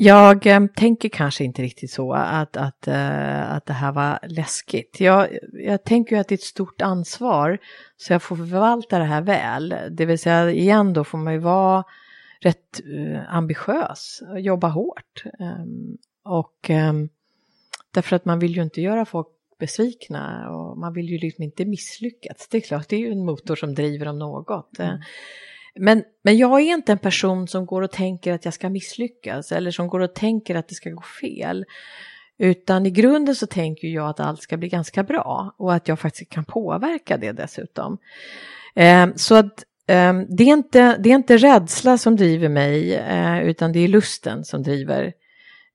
[0.01, 5.01] jag eh, tänker kanske inte riktigt så att, att, eh, att det här var läskigt.
[5.01, 7.59] Jag, jag tänker ju att det är ett stort ansvar
[7.97, 9.75] så jag får förvalta det här väl.
[9.91, 11.85] Det vill säga igen då får man ju vara
[12.41, 15.25] rätt eh, ambitiös och jobba hårt.
[15.41, 17.09] Ehm, och ehm,
[17.95, 21.65] därför att man vill ju inte göra folk besvikna och man vill ju liksom inte
[21.65, 22.49] misslyckas.
[22.51, 24.79] Det är klart, det är ju en motor som driver om något.
[24.79, 24.95] Eh,
[25.79, 29.53] men, men jag är inte en person som går och tänker att jag ska misslyckas
[29.53, 31.65] eller som går och tänker att det ska gå fel.
[32.39, 36.01] Utan i grunden så tänker jag att allt ska bli ganska bra och att jag
[36.01, 37.99] faktiskt kan påverka det dessutom.
[38.75, 43.43] Eh, så att eh, det, är inte, det är inte rädsla som driver mig eh,
[43.43, 45.13] utan det är lusten som driver.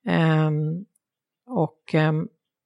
[0.08, 0.52] Eh,
[1.48, 2.14] och eh,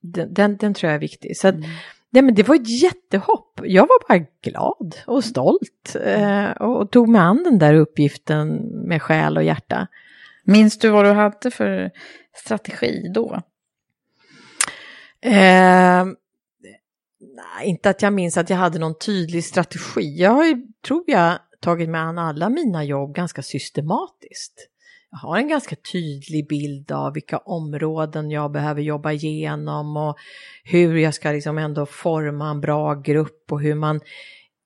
[0.02, 1.38] den, den, den tror jag är viktig.
[1.38, 1.70] Så att, mm.
[2.10, 3.60] Nej, men det var ett jättehopp.
[3.64, 8.56] Jag var bara glad och stolt eh, och, och tog mig an den där uppgiften
[8.88, 9.88] med själ och hjärta.
[10.44, 11.92] Minns du vad du hade för
[12.36, 13.42] strategi då?
[15.22, 16.06] Eh,
[17.20, 20.16] nej, inte att jag minns att jag hade någon tydlig strategi.
[20.18, 24.68] Jag har ju, tror jag, tagit mig an alla mina jobb ganska systematiskt.
[25.12, 30.18] Jag har en ganska tydlig bild av vilka områden jag behöver jobba igenom och
[30.64, 34.00] hur jag ska liksom ändå forma en bra grupp och hur man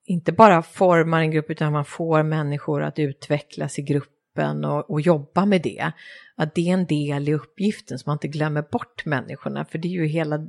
[0.05, 5.01] inte bara formar en grupp utan man får människor att utvecklas i gruppen och, och
[5.01, 5.91] jobba med det.
[6.35, 9.87] Att det är en del i uppgiften så man inte glömmer bort människorna för det
[9.87, 10.39] är ju hela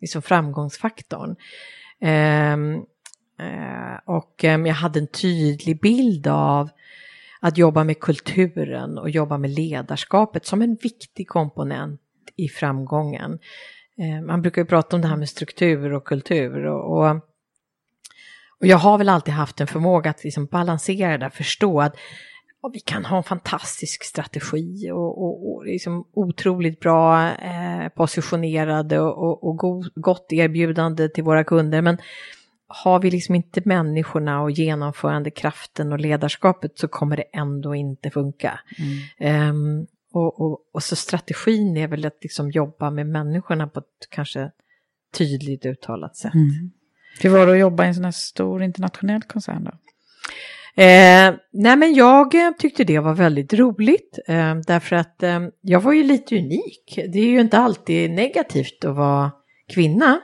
[0.00, 1.36] liksom, framgångsfaktorn.
[2.00, 2.74] Ehm,
[3.38, 6.70] eh, och ehm, jag hade en tydlig bild av
[7.42, 12.00] att jobba med kulturen och jobba med ledarskapet som en viktig komponent
[12.36, 13.38] i framgången.
[13.98, 17.16] Eh, man brukar ju prata om det här med struktur och kultur och, och,
[18.60, 21.96] och jag har väl alltid haft en förmåga att liksom balansera det, förstå att
[22.72, 29.44] vi kan ha en fantastisk strategi och, och, och liksom otroligt bra eh, positionerade och,
[29.44, 31.98] och, och gott erbjudande till våra kunder men
[32.74, 38.60] har vi liksom inte människorna och genomförandekraften och ledarskapet så kommer det ändå inte funka.
[39.18, 44.10] Ehm, och, och, och så strategin är väl att liksom jobba med människorna på ett
[44.10, 44.50] kanske
[45.18, 46.32] tydligt uttalat sätt.
[47.20, 49.70] Hur var det att jobba i en sån här stor internationell koncern då?
[50.82, 55.80] Eh, nej men jag eh, tyckte det var väldigt roligt eh, därför att eh, jag
[55.80, 56.98] var ju lite unik.
[57.12, 59.30] Det är ju inte alltid negativt att vara
[59.68, 60.20] kvinna.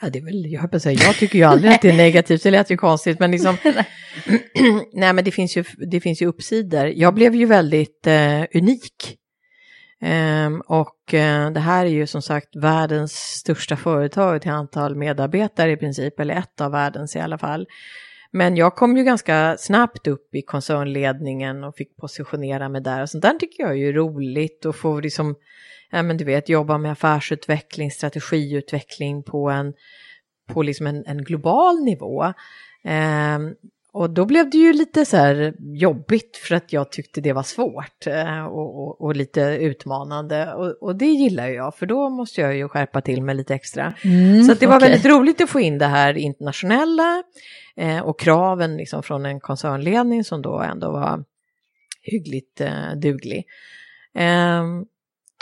[0.00, 1.96] Ja, det är väl, jag, på att säga, jag tycker ju aldrig att det är
[1.96, 3.56] negativt, det lät ju konstigt, men liksom...
[4.92, 6.86] nej, men det finns, ju, det finns ju uppsidor.
[6.86, 9.18] Jag blev ju väldigt eh, unik.
[10.00, 15.72] Ehm, och eh, det här är ju som sagt världens största företag till antal medarbetare
[15.72, 17.66] i princip, eller ett av världens i alla fall.
[18.30, 23.02] Men jag kom ju ganska snabbt upp i koncernledningen och fick positionera mig där.
[23.02, 25.34] Och sånt där tycker jag är ju roligt och få liksom,
[25.94, 29.74] ja men du vet, jobba med affärsutveckling, strategiutveckling på en,
[30.48, 32.24] på liksom en, en global nivå.
[32.84, 33.38] Eh,
[33.92, 37.42] och då blev det ju lite så här jobbigt för att jag tyckte det var
[37.42, 40.54] svårt eh, och, och, och, lite utmanande.
[40.54, 43.94] Och, och, det gillar jag för då måste jag ju skärpa till mig lite extra.
[44.04, 44.88] Mm, så det var okay.
[44.88, 47.22] väldigt roligt att få in det här internationella
[47.76, 51.24] eh, och kraven liksom från en koncernledning som då ändå var
[52.02, 53.44] hyggligt eh, duglig.
[54.14, 54.64] Eh,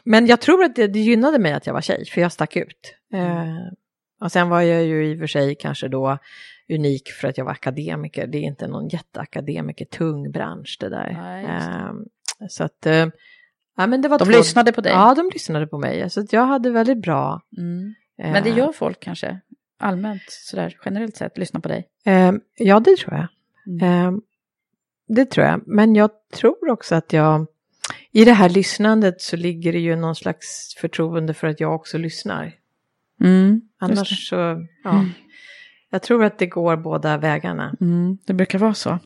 [0.04, 2.56] men jag tror att det, det, gynnade mig att jag var tjej för jag stack
[2.56, 2.94] ut.
[3.14, 3.72] Eh,
[4.20, 6.18] och sen var jag ju i och för sig kanske då
[6.68, 8.26] unik för att jag var akademiker.
[8.26, 11.12] Det är inte någon jätteakademiker, tung bransch det där.
[11.12, 12.06] Nej, um,
[12.48, 13.06] så att, uh,
[13.76, 14.38] ja, men det var de två...
[14.38, 14.92] lyssnade på dig?
[14.92, 16.10] Ja, de lyssnade på mig.
[16.10, 17.40] Så jag hade väldigt bra.
[17.58, 17.94] Mm.
[18.16, 19.40] Men det eh, gör folk kanske?
[19.78, 21.88] Allmänt, sådär generellt sett, lyssna på dig?
[22.06, 23.28] Um, ja, det tror jag.
[23.82, 24.08] Mm.
[24.08, 24.22] Um,
[25.08, 25.62] det tror jag.
[25.66, 27.46] Men jag tror också att jag,
[28.12, 31.98] i det här lyssnandet så ligger det ju någon slags förtroende för att jag också
[31.98, 32.52] lyssnar.
[33.20, 34.36] Mm, Annars så,
[34.84, 34.90] ja.
[34.90, 35.10] Mm.
[35.90, 37.74] Jag tror att det går båda vägarna.
[37.80, 38.98] Mm, det brukar vara så.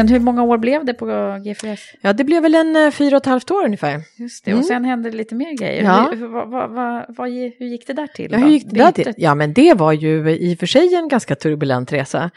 [0.00, 1.06] Men hur många år blev det på
[1.44, 1.80] GFS?
[2.00, 4.00] Ja, det blev väl en eh, fyra och ett halvt år ungefär.
[4.16, 4.60] Just det, mm.
[4.60, 5.84] och sen hände det lite mer grejer.
[5.84, 6.10] Ja.
[6.14, 8.32] Hur, vad, vad, vad, hur gick det där till?
[8.32, 9.14] Ja, hur gick det där till?
[9.16, 12.30] Ja, men det var ju i och för sig en ganska turbulent resa.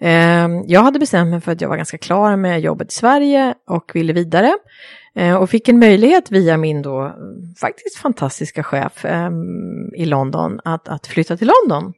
[0.00, 3.54] Ehm, jag hade bestämt mig för att jag var ganska klar med jobbet i Sverige
[3.66, 4.52] och ville vidare.
[5.14, 7.16] Ehm, och fick en möjlighet via min då
[7.60, 11.92] faktiskt fantastiska chef ehm, i London att, att flytta till London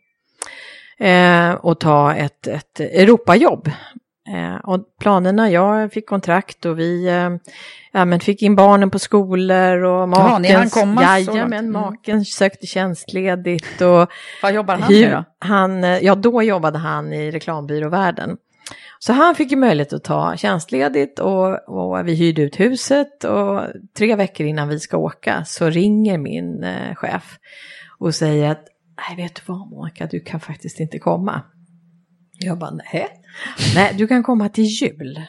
[1.61, 3.71] och ta ett, ett Europajobb
[4.35, 7.31] Eh, och planerna, jag fick kontrakt och vi eh,
[7.93, 11.73] ja, men fick in barnen på skolor och maken, ja, jajamän, mm.
[11.73, 13.81] maken sökte tjänstledigt.
[13.81, 14.11] Och
[14.43, 15.25] Vad jobbar han med då?
[15.47, 18.37] Han, eh, ja, då jobbade han i reklambyråvärlden.
[18.99, 23.61] Så han fick ju möjlighet att ta tjänstledigt och, och vi hyrde ut huset och
[23.99, 27.39] tre veckor innan vi ska åka så ringer min eh, chef
[27.99, 28.65] och säger att
[29.09, 31.43] nej vet du vad Monica, du kan faktiskt inte komma.
[32.39, 33.09] Jag bara, nej.
[33.75, 35.23] Nej, du kan komma till jul,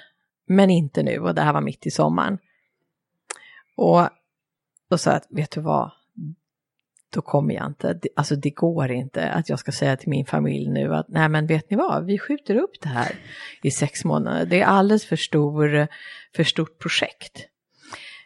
[0.48, 1.20] men inte nu.
[1.20, 2.38] Och det här var mitt i sommaren.
[3.76, 4.10] Och
[4.89, 5.91] då sa jag, vet du vad,
[7.10, 8.00] då kommer jag inte.
[8.15, 11.48] Alltså det går inte att jag ska säga till min familj nu att nej men
[11.48, 13.12] vet ni vad, vi skjuter upp det här
[13.63, 14.46] i sex månader.
[14.46, 15.88] Det är alldeles för, stor,
[16.36, 17.48] för stort projekt.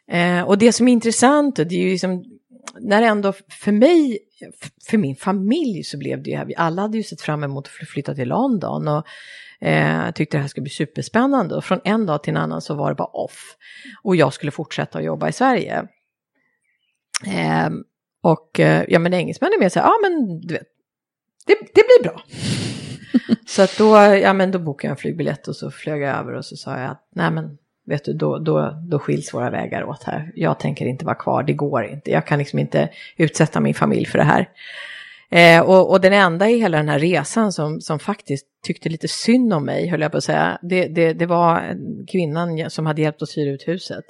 [0.07, 2.39] Eh, och det som är intressant, det är ju liksom,
[2.79, 4.19] när ändå för mig
[4.89, 7.67] för min familj så blev det ju här, vi alla hade ju sett fram emot
[7.67, 9.05] att flytta till London och
[9.67, 12.73] eh, tyckte det här skulle bli superspännande och från en dag till en annan så
[12.73, 13.55] var det bara off.
[14.03, 15.87] Och jag skulle fortsätta att jobba i Sverige.
[17.27, 17.69] Eh,
[18.23, 20.67] och ja men engelsmännen är mer så här, ja men du vet,
[21.45, 22.21] det, det blir bra.
[23.47, 26.33] så att då, ja men då bokade jag en flygbiljett och så flög jag över
[26.33, 29.83] och så sa jag att nej men vet du, då, då, då skiljs våra vägar
[29.83, 30.31] åt här.
[30.35, 32.11] Jag tänker inte vara kvar, det går inte.
[32.11, 34.49] Jag kan liksom inte utsätta min familj för det här.
[35.31, 39.07] Eh, och, och, den enda i hela den här resan som, som faktiskt tyckte lite
[39.07, 41.77] synd om mig, höll jag på att säga, det, det, det var
[42.11, 44.05] kvinnan som hade hjälpt oss hyra ut huset.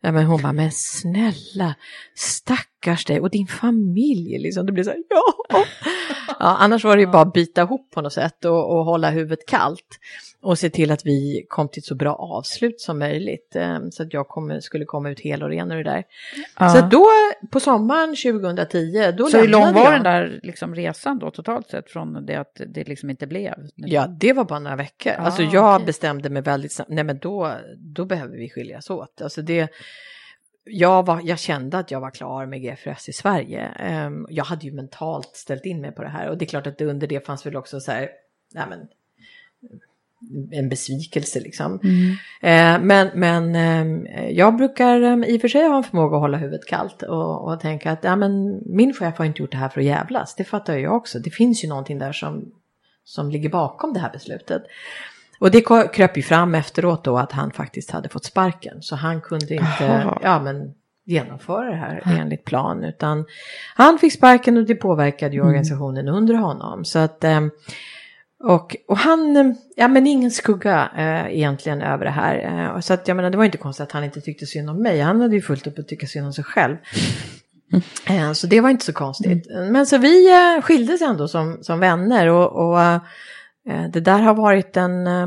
[0.00, 1.74] Ja, men hon bara, men snälla,
[2.14, 4.66] stackars dig och din familj, liksom.
[4.66, 5.64] Det blir så här, ja
[6.38, 6.56] ja.
[6.60, 9.46] Annars var det ju bara att bita ihop på något sätt och, och hålla huvudet
[9.46, 9.98] kallt
[10.46, 13.56] och se till att vi kom till ett så bra avslut som möjligt.
[13.56, 16.04] Ehm, så att jag kom, skulle komma ut hel och ren ur det där.
[16.58, 16.68] Ja.
[16.68, 17.06] Så då
[17.50, 21.90] på sommaren 2010, då Så hur lång var den där liksom resan då totalt sett
[21.90, 23.54] från det att det liksom inte blev?
[23.74, 25.12] Ja, det var bara några veckor.
[25.12, 25.86] Ah, alltså jag okay.
[25.86, 29.22] bestämde mig väldigt snabbt, nej men då, då behöver vi skiljas åt.
[29.22, 29.68] Alltså det,
[30.66, 33.70] jag, var, jag kände att jag var klar med GFRS i Sverige.
[34.06, 36.66] Um, jag hade ju mentalt ställt in mig på det här och det är klart
[36.66, 38.08] att det under det fanns väl också så här,
[38.54, 38.88] nej men
[40.52, 41.80] en besvikelse liksom.
[41.82, 42.10] Mm.
[42.42, 43.54] Eh, men men
[44.06, 47.02] eh, jag brukar eh, i och för sig ha en förmåga att hålla huvudet kallt
[47.02, 49.86] och, och tänka att ja, men min chef har inte gjort det här för att
[49.86, 50.34] jävlas.
[50.34, 51.18] Det fattar jag också.
[51.18, 52.52] Det finns ju någonting där som,
[53.04, 54.62] som ligger bakom det här beslutet.
[55.38, 58.82] Och det kröp ju fram efteråt då att han faktiskt hade fått sparken.
[58.82, 62.20] Så han kunde inte ja, men, genomföra det här mm.
[62.20, 62.84] enligt plan.
[62.84, 63.24] Utan
[63.74, 65.48] han fick sparken och det påverkade ju mm.
[65.48, 66.14] organisationen mm.
[66.14, 66.84] under honom.
[66.84, 67.40] Så att eh,
[68.44, 72.64] och, och han, ja men ingen skugga eh, egentligen över det här.
[72.74, 74.82] Eh, så att jag menar det var inte konstigt att han inte tyckte synd om
[74.82, 75.00] mig.
[75.00, 76.76] Han hade ju fullt upp att tycka synd om sig själv.
[78.08, 79.50] Eh, så det var inte så konstigt.
[79.50, 79.72] Mm.
[79.72, 83.00] Men så vi eh, skildes ändå som, som vänner och, och
[83.66, 85.26] det där har varit en, eh,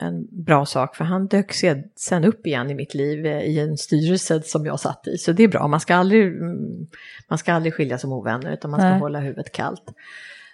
[0.00, 1.52] en bra sak för han dök
[1.96, 5.18] sen upp igen i mitt liv eh, i en styrelse som jag satt i.
[5.18, 6.86] Så det är bra, man ska aldrig, mm,
[7.28, 8.98] man ska aldrig skilja som ovänner utan man ska Nej.
[8.98, 9.84] hålla huvudet kallt.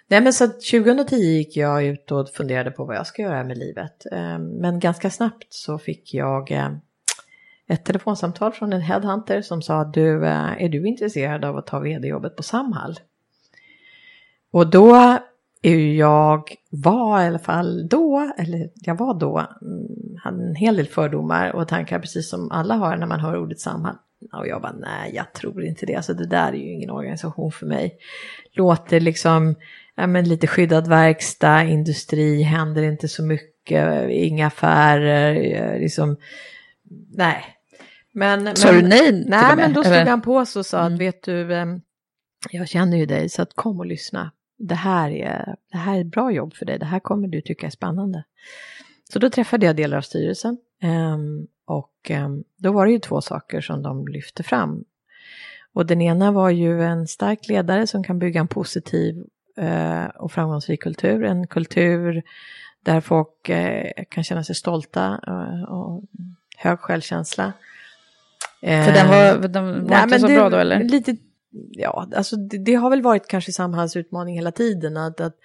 [0.07, 3.57] Nej men så 2010 gick jag ut och funderade på vad jag ska göra med
[3.57, 4.05] livet.
[4.11, 6.71] Ehm, men ganska snabbt så fick jag eh,
[7.67, 11.79] ett telefonsamtal från en headhunter som sa du, eh, är du intresserad av att ta
[11.79, 12.99] vd-jobbet på Samhall?
[14.51, 15.19] Och då
[15.97, 20.87] jag var i alla fall då, eller jag var då, mm, hade en hel del
[20.87, 23.95] fördomar och tankar precis som alla har när man hör ordet Samhall.
[24.33, 27.51] Och jag bara nej, jag tror inte det, alltså det där är ju ingen organisation
[27.51, 27.97] för mig.
[28.53, 29.55] Låter liksom,
[29.95, 36.17] ja men lite skyddad verkstad, industri, händer inte så mycket, inga affärer, eh, liksom,
[37.15, 37.43] nej.
[38.13, 39.23] Men, Sa du nej?
[39.27, 40.93] Nej, men då stod han på oss och sa mm.
[40.93, 41.47] att vet du,
[42.51, 46.01] jag känner ju dig så att kom och lyssna det här, är, det här är
[46.01, 48.23] ett bra jobb för dig, det här kommer du tycka är spännande.
[49.13, 53.21] Så då träffade jag delar av styrelsen um, och um, då var det ju två
[53.21, 54.83] saker som de lyfte fram.
[55.73, 59.15] Och den ena var ju en stark ledare som kan bygga en positiv
[59.61, 62.23] uh, och framgångsrik kultur, en kultur
[62.83, 66.03] där folk uh, kan känna sig stolta uh, och
[66.57, 67.53] hög självkänsla.
[68.61, 70.83] För den var, den var Nej, inte så det, bra då eller?
[70.83, 71.15] Lite
[71.71, 75.35] ja, alltså det, det, har väl varit kanske Samhalls utmaning hela tiden, att, att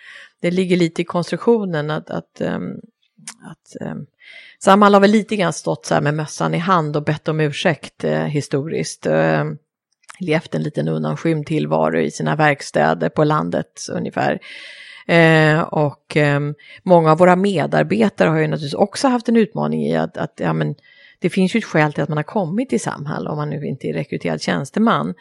[0.40, 2.80] det ligger lite i konstruktionen att, att, um,
[3.50, 4.06] att um,
[4.58, 7.40] Samhall har väl lite grann stått så här med mössan i hand och bett om
[7.40, 9.06] ursäkt eh, historiskt.
[9.06, 9.44] Eh,
[10.20, 14.40] levt en liten undanskymd tillvaro i sina verkstäder på landet ungefär.
[15.06, 16.40] Eh, och eh,
[16.82, 20.52] många av våra medarbetare har ju naturligtvis också haft en utmaning i att, att ja,
[20.52, 20.74] men,
[21.18, 23.66] det finns ju ett skäl till att man har kommit till Samhall om man nu
[23.66, 25.14] inte är rekryterad tjänsteman.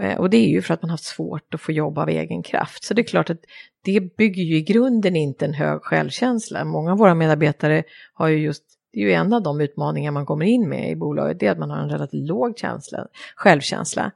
[0.00, 2.42] Eh, och det är ju för att man har svårt att få jobb av egen
[2.42, 2.84] kraft.
[2.84, 3.40] Så det är klart att
[3.84, 6.64] det bygger ju i grunden inte en hög självkänsla.
[6.64, 7.84] Många av våra medarbetare
[8.14, 10.96] har ju just, det är ju en av de utmaningar man kommer in med i
[10.96, 14.12] bolaget, det är att man har en relativt låg känsla, självkänsla.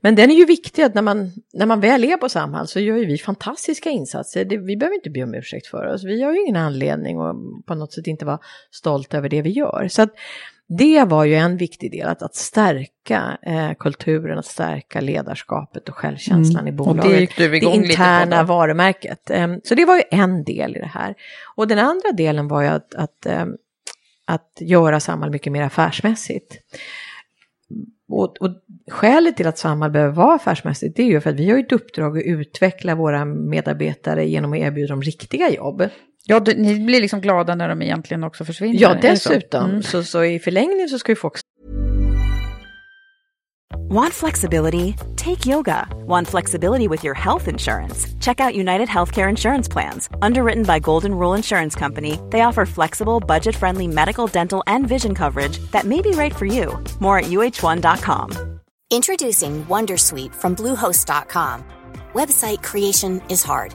[0.00, 2.80] Men den är ju viktig att när man, när man väl är på Samhall så
[2.80, 4.44] gör ju vi fantastiska insatser.
[4.44, 6.04] Det, vi behöver inte be om ursäkt för oss.
[6.04, 8.38] Vi har ju ingen anledning att på något sätt inte vara
[8.70, 9.88] stolta över det vi gör.
[9.90, 10.10] Så att
[10.78, 15.94] det var ju en viktig del, att, att stärka eh, kulturen, att stärka ledarskapet och
[15.94, 16.74] självkänslan mm.
[16.74, 17.30] i bolaget.
[17.36, 19.30] Det det interna varumärket.
[19.30, 21.14] Eh, så det var ju en del i det här.
[21.56, 23.46] Och den andra delen var ju att, att, eh,
[24.24, 26.58] att göra Samhall mycket mer affärsmässigt.
[28.08, 28.50] Och, och
[28.90, 31.72] skälet till att Samhall behöver vara affärsmässigt det är ju för att vi har ett
[31.72, 35.88] uppdrag att utveckla våra medarbetare genom att erbjuda dem riktiga jobb.
[36.26, 38.80] Ja, du, ni blir liksom glada när de egentligen också försvinner.
[38.80, 39.60] Ja, dessutom.
[39.60, 39.68] Så?
[39.68, 39.82] Mm.
[39.82, 41.34] Så, så i förlängningen så ska ju folk...
[43.88, 44.94] Want flexibility?
[45.16, 45.88] Take yoga.
[46.06, 48.06] Want flexibility with your health insurance?
[48.20, 50.08] Check out United Healthcare Insurance Plans.
[50.22, 55.58] Underwritten by Golden Rule Insurance Company, they offer flexible, budget-friendly medical, dental, and vision coverage
[55.72, 56.78] that may be right for you.
[57.00, 58.60] More at uh1.com.
[58.90, 61.64] Introducing Wondersuite from Bluehost.com.
[62.12, 63.74] Website creation is hard.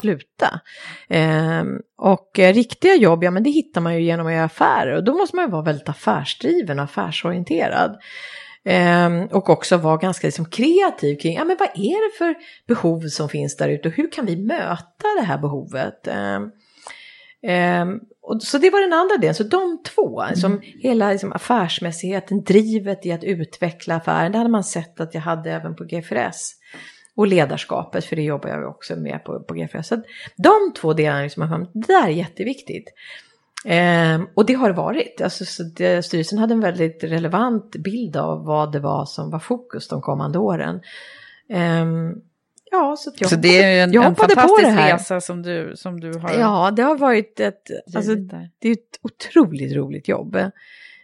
[0.00, 0.60] Sluta.
[1.08, 1.64] Eh,
[1.98, 5.04] och eh, riktiga jobb, ja men det hittar man ju genom att göra affärer och
[5.04, 7.96] då måste man ju vara väldigt affärsdriven och affärsorienterad.
[8.64, 12.34] Eh, och också vara ganska liksom, kreativ kring, ja men vad är det för
[12.66, 16.06] behov som finns där ute och hur kan vi möta det här behovet?
[16.06, 16.50] Ehm,
[17.46, 20.36] ehm, och, så det var den andra delen, så de två, Mm.
[20.36, 25.20] som hela liksom, affärsmässigheten, drivet i att utveckla affären, det hade man sett att jag
[25.20, 26.52] hade även på GFRS.
[27.14, 29.86] Och ledarskapet, för det jobbar jag också med på, på GFRS.
[29.86, 30.02] Så
[30.36, 32.88] de två delarna, liksom, det där är jätteviktigt.
[33.64, 35.20] Ehm, och det har varit.
[35.20, 39.38] Alltså, så det, styrelsen hade en väldigt relevant bild av vad det var som var
[39.38, 40.80] fokus de kommande åren.
[41.48, 42.14] Ehm,
[42.70, 46.18] ja, så, jag Så det är en, jag en fantastisk resa som du, som du
[46.18, 47.62] har Ja, det har varit ett,
[47.96, 48.14] alltså,
[48.58, 50.36] det är ett otroligt roligt jobb.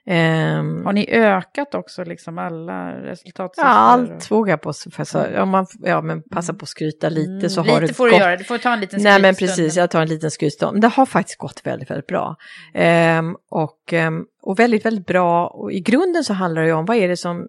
[0.09, 3.70] Ehm, Har ni ökat också liksom alla resultatsiffror?
[3.70, 4.72] ja, allt vågar jag på.
[4.72, 7.80] För så, ja, man, ja, men passa på att skryta lite Mm, så lite har
[7.80, 8.20] det får du gått.
[8.20, 10.80] göra, du får ta en liten Nej men precis, jag tar en liten skrytstund.
[10.80, 12.36] Det har faktiskt gått väldigt, väldigt bra.
[12.74, 15.46] Ehm, och, ehm, och väldigt, väldigt bra.
[15.46, 17.46] Och i grunden så handlar det ju om vad är det som eh,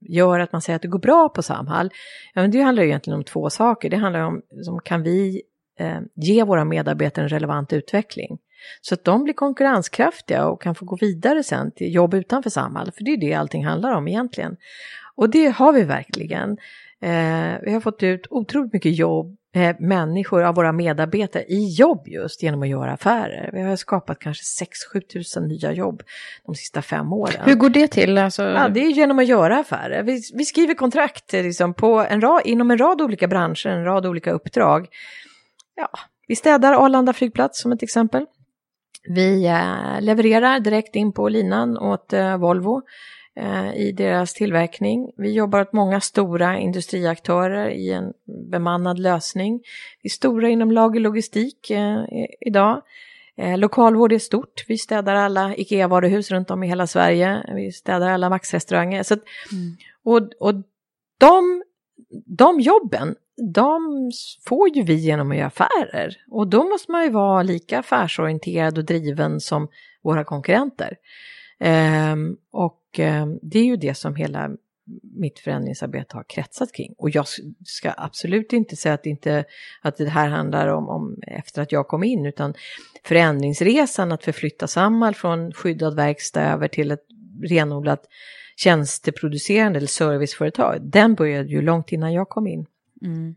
[0.00, 1.90] gör att man säger att det går bra på Samhall.
[2.34, 3.90] Ja, men det handlar ju egentligen om två saker.
[3.90, 5.42] Det handlar om, som kan vi
[5.78, 8.38] eh, ge våra medarbetare en relevant utveckling?
[8.80, 12.92] Så att de blir konkurrenskraftiga och kan få gå vidare sen till jobb utanför Samhall.
[12.92, 14.56] För det är det allting handlar om egentligen.
[15.14, 16.50] Och det har vi verkligen.
[17.02, 22.08] Eh, vi har fått ut otroligt mycket jobb, eh, människor av våra medarbetare i jobb
[22.08, 23.50] just genom att göra affärer.
[23.52, 26.02] Vi har skapat kanske 6-7 tusen nya jobb
[26.46, 27.42] de sista fem åren.
[27.44, 28.18] Hur går det till?
[28.18, 30.02] Alltså, Ja, det är genom att göra affärer.
[30.02, 33.84] Vi, vi skriver kontrakt eh, liksom, på en rad, inom en rad olika branscher, en
[33.84, 34.86] rad olika uppdrag.
[35.74, 35.88] Ja,
[36.28, 38.26] vi städar Arlanda flygplats som ett exempel.
[39.08, 42.82] Vi eh, levererar direkt in på linan åt eh, Volvo
[43.36, 45.12] eh, i deras tillverkning.
[45.16, 48.12] Vi jobbar åt många stora industriaktörer i en
[48.50, 49.60] bemannad lösning.
[50.02, 51.72] Vi är stora inom lagerlogistik
[52.40, 52.82] idag.
[53.56, 54.64] Lokalvård är stort.
[54.68, 57.44] Vi städar alla IKEA-varuhus runt om i hela Sverige.
[57.54, 59.02] Vi städar alla Max-restauranger.
[59.02, 59.20] Så att,
[60.04, 60.54] och, och
[61.18, 61.62] de,
[62.26, 64.10] de jobben, de
[64.48, 66.16] får ju vi genom att göra affärer.
[66.30, 69.68] Och då måste man ju vara lika affärsorienterad och driven som
[70.02, 70.96] våra konkurrenter.
[71.60, 74.50] Ehm, och ehm, det är ju det som hela
[75.02, 76.94] mitt förändringsarbete har kretsat kring.
[76.98, 77.26] Och jag
[77.64, 79.44] ska absolut inte säga att, inte,
[79.82, 82.54] att det här handlar om, om efter att jag kom in, utan
[83.04, 87.06] förändringsresan att förflytta Samhall från skyddad verkstad över till ett
[87.42, 88.04] renodlat
[88.56, 92.66] tjänsteproducerande eller serviceföretag, den började ju långt innan jag kom in.
[93.04, 93.34] Mm.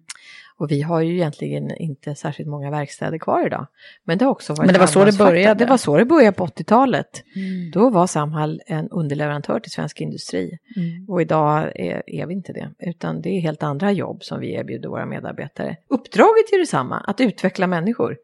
[0.58, 3.68] Och vi har ju egentligen inte särskilt många verkstäder kvar idag.
[4.04, 5.64] Men det har också varit Men det var så det började.
[5.64, 7.24] Det var så det började på 80-talet.
[7.36, 7.72] Mm.
[7.72, 10.60] Då var Samhall en underleverantör till svensk industri.
[10.76, 11.10] Mm.
[11.10, 14.54] Och idag är, är vi inte det, utan det är helt andra jobb som vi
[14.54, 15.78] erbjuder våra medarbetare.
[15.88, 18.18] Uppdraget är detsamma, att utveckla människor.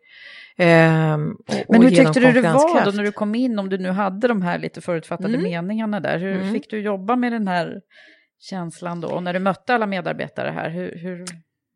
[0.58, 3.78] Ehm, och, Men hur tyckte du det var då när du kom in, om du
[3.78, 5.44] nu hade de här lite förutfattade Mm.
[5.44, 6.18] meningarna där?
[6.20, 6.54] Hur Mm.
[6.54, 7.82] fick du jobba med den här
[8.42, 9.08] känslan då?
[9.08, 10.96] Och när du mötte alla medarbetare här, hur...
[10.96, 11.26] hur...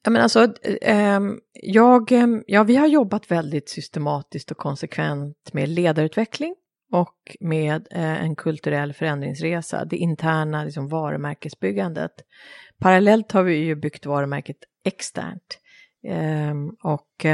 [0.04, 5.54] Ja, men alltså, eh, ehm, jag, ehm, ja, vi har jobbat väldigt systematiskt och konsekvent
[5.54, 6.56] med ledarutveckling
[6.92, 12.12] och med eh, en kulturell förändringsresa, det interna liksom, varumärkesbyggandet.
[12.80, 15.60] Parallellt har vi ju byggt varumärket externt.
[16.08, 17.26] Ehm, och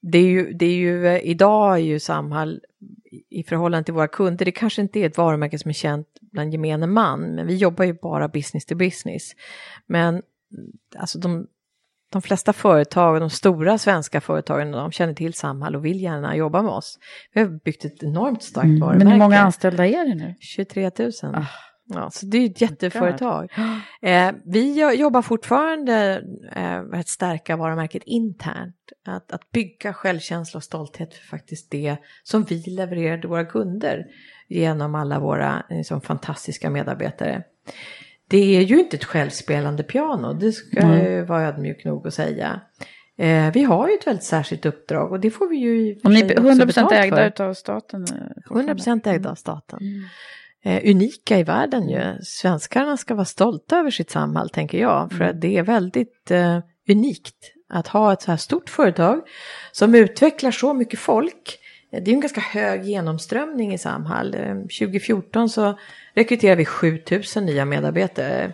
[0.00, 2.60] det är ju, det är ju, eh, idag är ju Samhall
[3.30, 6.52] i- förhållande till våra kunder, det kanske inte är ett varumärke som är känt bland
[6.52, 9.32] gemene man, men vi jobbar ju bara business to business.
[9.86, 10.22] Men mm,
[10.96, 11.46] alltså de,
[12.12, 16.62] de flesta företag, de stora svenska företagen, de känner till Samhall och vill gärna jobba
[16.62, 16.98] med oss.
[17.34, 18.94] Vi har byggt ett enormt starkt varumärke.
[18.94, 18.98] Mm.
[18.98, 20.34] Men hur många anställda är det nu?
[20.40, 21.10] 23 000.
[21.22, 21.46] Ah.
[21.90, 23.52] Ja, så det är ett jätteföretag.
[24.02, 26.24] Eh, vi jo- jobbar fortfarande
[26.56, 28.74] eh, med att stärka varumärket internt.
[29.06, 34.06] Att, att bygga självkänsla och stolthet för faktiskt det som vi levererar till våra kunder
[34.48, 37.42] genom alla våra liksom, fantastiska medarbetare.
[38.28, 40.98] Det är ju inte ett självspelande piano, det ska Mm.
[40.98, 42.60] jag ju vara ödmjuk nog att säga.
[43.18, 46.12] Eh, vi har ju ett väldigt särskilt uppdrag och det får vi ju och Om
[46.12, 46.96] ni är också 100% betalt för.
[46.96, 48.02] ägda utav staten?
[48.04, 49.78] eh, 100% ägda av staten.
[49.80, 50.02] Mm.
[50.64, 52.18] Eh, unika i världen ju.
[52.22, 55.10] Svenskarna ska vara stolta över sitt Samhall tänker jag.
[55.10, 55.30] För Mm.
[55.30, 56.58] att det är väldigt eh,
[56.90, 57.34] unikt
[57.68, 59.20] att ha ett så här stort företag
[59.72, 61.58] som utvecklar så mycket folk.
[61.92, 64.34] Eh, Det är en ganska hög genomströmning i Samhall.
[64.34, 65.78] Eh, 2014 så
[66.14, 68.52] rekryterade vi 7000 nya medarbetare.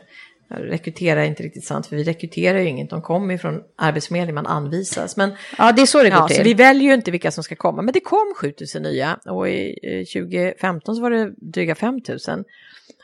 [0.48, 2.90] Rekrytera är inte riktigt sant för vi rekryterar ju inget.
[2.90, 5.16] De kommer ju från Arbetsförmedlingen, man anvisas.
[5.16, 6.36] Men Ja, det är så det går Ja, till.
[6.36, 9.48] så vi väljer ju inte vilka som ska komma, men det kom 7000 nya och
[9.48, 12.44] i eh, 2015 så var det dryga 5000.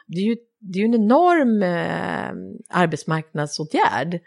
[0.06, 4.20] Det är ju, det är ju en enorm eh, arbetsmarknadsåtgärd.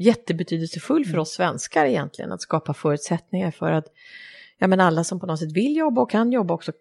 [0.00, 3.86] Jättebetydelsefull för oss svenskar egentligen att skapa förutsättningar för att
[4.58, 6.72] ja, men alla som på något sätt vill jobba och kan jobba också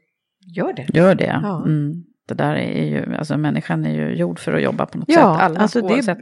[0.55, 0.87] gör det.
[0.93, 1.39] Gör det.
[1.43, 1.63] Ja.
[1.65, 2.03] Mm.
[2.29, 5.15] Det där är ju, alltså människan är ju gjord för att jobba på något Ja,
[5.15, 5.43] sätt.
[5.43, 6.19] Alla, alltså det- oavsett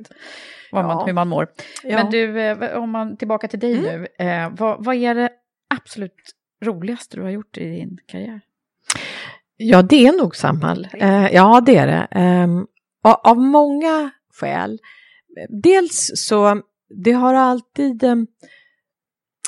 [0.71, 1.05] vad man, Ja.
[1.05, 1.47] hur man mår.
[1.83, 1.97] Ja.
[2.03, 3.83] Men du, eh, om man tillbaka till dig Mm.
[4.19, 4.25] nu.
[4.25, 5.29] Eh, vad, vad är det
[5.75, 6.13] absolut
[6.65, 8.41] roligaste du har gjort i din karriär?
[9.57, 10.87] Ja, det är nog Samhall.
[10.93, 12.07] Eh, ja, det är det.
[12.11, 12.47] Eh,
[13.23, 14.79] av många skäl.
[15.49, 16.61] Dels så,
[17.03, 18.03] det har alltid...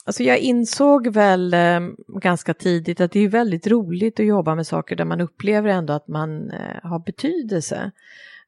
[0.10, 4.68] Alltså jag insåg väl eh, ganska tidigt att det är väldigt roligt att jobba med
[4.68, 7.92] saker där man upplever ändå att man eh, har betydelse.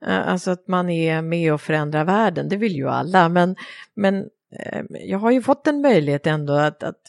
[0.06, 3.30] Eh, alltså att man är med och förändrar världen, det vill ju alla.
[3.30, 3.56] Men,
[3.94, 7.02] men eh, jag har ju fått en möjlighet ändå att, att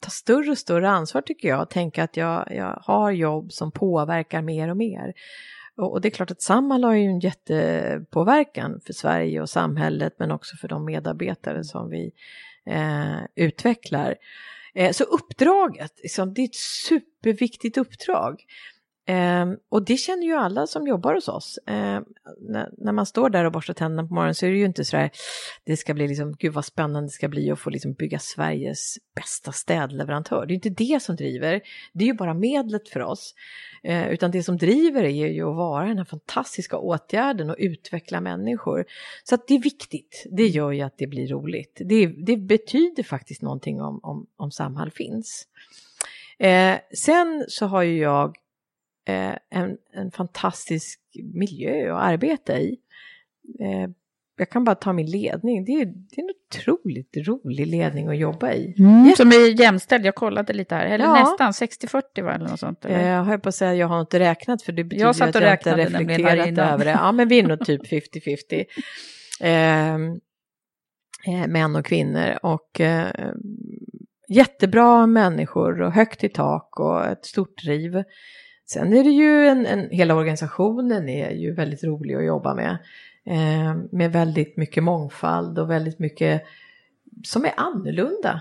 [0.00, 1.70] ta större och större ansvar tycker jag.
[1.70, 5.12] Tänka att jag, jag har jobb som påverkar mer och mer.
[5.76, 10.30] Och det är klart att Samhall har ju en jättepåverkan för Sverige och samhället men
[10.30, 12.12] också för de medarbetare som vi
[12.66, 14.16] eh, utvecklar.
[14.74, 18.44] Eh, så uppdraget, liksom, det är ett superviktigt uppdrag.
[19.06, 21.58] Eh, och det känner ju alla som jobbar hos oss.
[21.66, 22.00] Eh,
[22.40, 24.84] när, när, man står där och borstar tänderna på morgonen så är det ju inte
[24.84, 25.08] så
[25.64, 28.94] det ska bli liksom, gud vad spännande det ska bli att få liksom bygga Sveriges
[29.16, 30.46] bästa städleverantör.
[30.46, 31.60] Det är inte det som driver,
[31.92, 33.34] det är ju bara medlet för oss.
[33.82, 38.20] Eh, utan det som driver är ju att vara den här fantastiska åtgärden och utveckla
[38.20, 38.84] människor.
[39.24, 41.80] Så att det är viktigt, det gör ju att det blir roligt.
[41.84, 45.46] Det, det betyder faktiskt någonting om, om, om Samhall finns.
[46.38, 48.34] Eh, sen så har ju jag
[49.04, 51.00] eh, en, en fantastisk
[51.34, 52.76] miljö att arbeta i.
[53.60, 53.90] Eh,
[54.36, 58.18] jag kan bara ta min ledning, det är, det är en otroligt rolig ledning att
[58.18, 58.74] jobba i.
[58.78, 61.20] Mm, Som är jämställd, jag kollade lite här, eller ja.
[61.20, 62.84] nästan 60-40 var eller något sånt?
[62.84, 62.98] Eller?
[62.98, 65.18] Eh, jag höll på att säga, jag har inte räknat för det betyder jag att
[65.18, 66.90] jag inte reflekterat över det.
[66.90, 68.64] Ja, men vi är nog typ 50-50.
[69.40, 70.20] Ehm,
[71.26, 73.32] eh, män och kvinnor och eh,
[74.28, 78.04] jättebra människor och högt i tak och ett stort driv.
[78.66, 82.78] Sen är det ju en, en, hela organisationen är ju väldigt rolig att jobba med.
[83.26, 86.42] Eh, med väldigt mycket mångfald och väldigt mycket
[87.24, 88.40] som är annorlunda.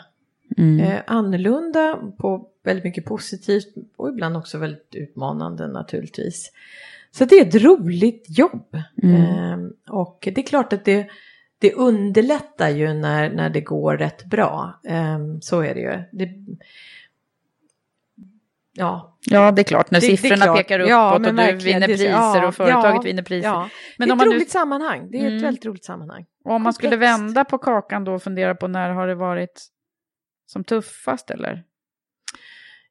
[0.58, 0.80] Mm.
[0.80, 6.52] Eh, annorlunda på väldigt mycket positivt och ibland också väldigt utmanande naturligtvis.
[7.12, 8.78] Så det är ett roligt jobb.
[9.04, 9.22] Mm.
[9.22, 11.08] Eh, och det är klart att det,
[11.58, 14.80] det underlättar ju när, när det går rätt bra.
[14.84, 16.04] Eh, så är det ju.
[16.12, 16.30] Det,
[18.76, 19.20] Ja.
[19.26, 20.58] ja, det är klart, när det, siffrorna klart.
[20.58, 23.50] pekar uppåt ja, och du vinner priser ja, och företaget ja, vinner priser.
[23.50, 23.70] Ja.
[23.98, 24.46] Men det är ett roligt nu...
[24.46, 25.38] sammanhang, det är mm.
[25.38, 26.26] ett väldigt roligt sammanhang.
[26.46, 29.68] Och om man skulle vända på kakan då och fundera på när har det varit
[30.46, 31.64] som tuffast eller?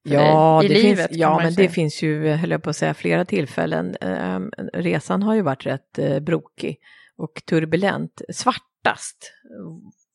[0.02, 1.68] ja, I det livet, finns, ja men säga.
[1.68, 3.96] det finns ju, höll jag på att säga, flera tillfällen.
[4.00, 6.76] Um, resan har ju varit rätt uh, brokig
[7.16, 8.22] och turbulent.
[8.32, 9.32] Svartast,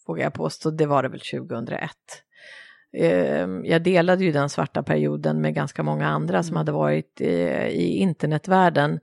[0.07, 1.91] vågar jag påstå, det var det väl 2001.
[2.93, 6.57] Ehm, jag delade ju den svarta perioden med ganska många andra som mm.
[6.57, 8.99] hade varit i internetvärlden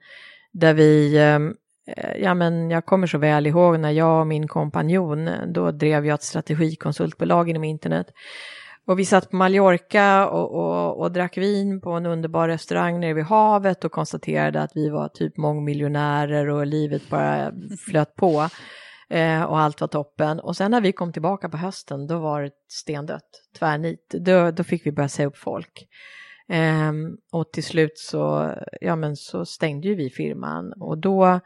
[0.53, 1.55] där vi ehm,
[1.97, 6.07] eh, Ja men jag kommer så väl ihåg när jag och min kompanjon, då drev
[6.07, 8.07] jag ett strategikonsultbolag inom internet.
[8.87, 13.15] Och vi satt på Mallorca och, och, och, drack vin på en underbar restaurang nere
[13.15, 17.53] vid havet och konstaterade att vi var typ mångmiljonärer och livet bara
[17.87, 18.49] flöt på.
[19.11, 20.41] Eh, och allt var toppen.
[20.41, 24.15] Och sen när vi kom tillbaka på hösten då var det stendött, tvärnit.
[24.21, 25.89] Då, då fick vi börja säga upp folk.
[26.49, 26.93] Eh,
[27.33, 31.41] och till slut så, ja, men så stängde ju vi firman och då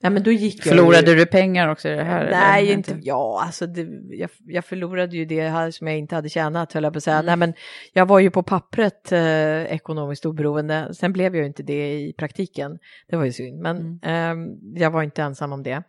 [0.00, 1.16] Ja, men då gick förlorade ju...
[1.16, 2.30] du pengar också i det här?
[2.30, 2.72] Nej, eller?
[2.72, 6.72] inte, ja, alltså det, jag, jag, förlorade ju det här som jag inte hade tjänat,
[6.72, 7.16] höll jag på att säga.
[7.16, 7.26] Mm.
[7.26, 7.54] Nej, men
[7.92, 12.12] jag var ju på pappret eh, ekonomiskt oberoende, sen blev jag ju inte det i
[12.18, 12.78] praktiken.
[13.08, 14.50] Det var ju synd, men mm.
[14.50, 15.82] eh, jag var inte ensam om det.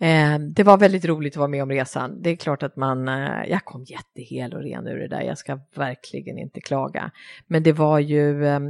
[0.00, 2.22] Eh, det var väldigt roligt att vara med om resan.
[2.22, 5.38] Det är klart att man, eh, jag kom jättehel och ren ur det där, jag
[5.38, 7.10] ska verkligen inte klaga.
[7.46, 8.60] Men det var ju, eh,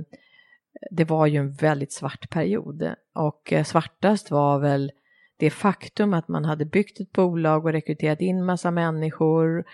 [0.91, 4.93] det var ju en väldigt svart period och eh, svartast var väl
[5.37, 9.65] det faktum att man hade byggt ett bolag och rekryterat in massa människor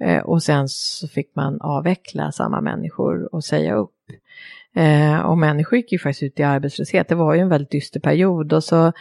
[0.00, 3.94] eh, och sen så fick man avveckla samma människor och säga upp.
[4.78, 7.08] Eh, och människor gick ju faktiskt ut i arbetslöshet.
[7.08, 8.92] Det var ju en väldigt dyster period och så,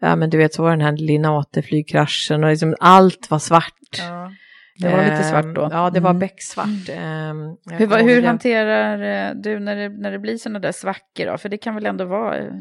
[0.00, 3.98] ja men du vet så var den här Linate-flygkraschen och liksom allt var svart.
[3.98, 4.32] Ja,
[4.78, 5.62] det var lite svart då.
[5.62, 6.20] Eh, ja, det var mm.
[6.20, 6.88] becksvart.
[6.88, 7.56] Mm.
[7.70, 11.38] Eh, hur, hur hanterar eh, du när det, när det blir sådana där svackor då?
[11.38, 12.38] För det kan väl ändå vara...
[12.38, 12.52] Eh,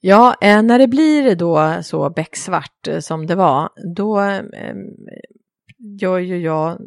[0.00, 4.74] ja, eh, när det blir då så becksvart som det var, då eh,
[6.00, 6.78] gör ju jag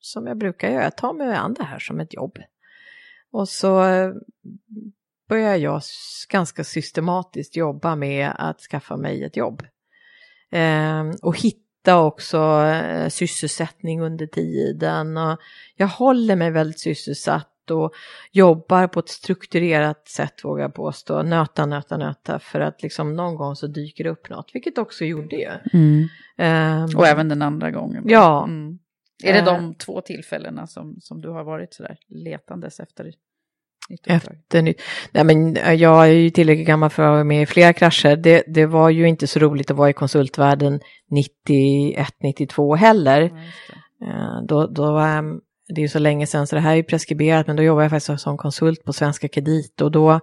[0.00, 2.38] som jag brukar göra, jag tar mig an det här som ett jobb.
[3.32, 4.12] Och så eh,
[5.28, 5.82] började jag
[6.28, 9.62] ganska systematiskt jobba med att skaffa mig ett jobb.
[10.52, 15.16] Eh, och hitta också eh, sysselsättning under tiden.
[15.16, 15.38] Och
[15.76, 17.92] jag håller mig väldigt sysselsatt och
[18.32, 21.22] jobbar på ett strukturerat sätt vågar jag påstå.
[21.22, 25.04] Nöta, nöta, nöta för att liksom någon gång så dyker det upp något, vilket också
[25.04, 25.50] gjorde ju.
[25.72, 26.08] Mm.
[26.84, 28.04] Um, och även den andra gången.
[28.06, 28.44] Ja.
[28.44, 28.78] Mm.
[29.24, 34.06] Är det Eh, de två tillfällena som, som du har varit sådär letandes efter nytt?
[34.06, 34.80] Efter nytt.
[35.12, 38.16] Nej, men eh, jag är ju tillräckligt gammal för att vara med i flera krascher.
[38.16, 40.80] Det, det var ju inte så roligt att vara i konsultvärlden
[41.48, 43.20] 91-92 heller.
[44.00, 44.06] Ja.
[44.06, 45.40] Eh, Då, då, ehm,
[45.74, 47.84] det är ju så länge sedan så det här är ju preskriberat men då jobbade
[47.84, 50.20] jag faktiskt som konsult på Svenska Kredit och då,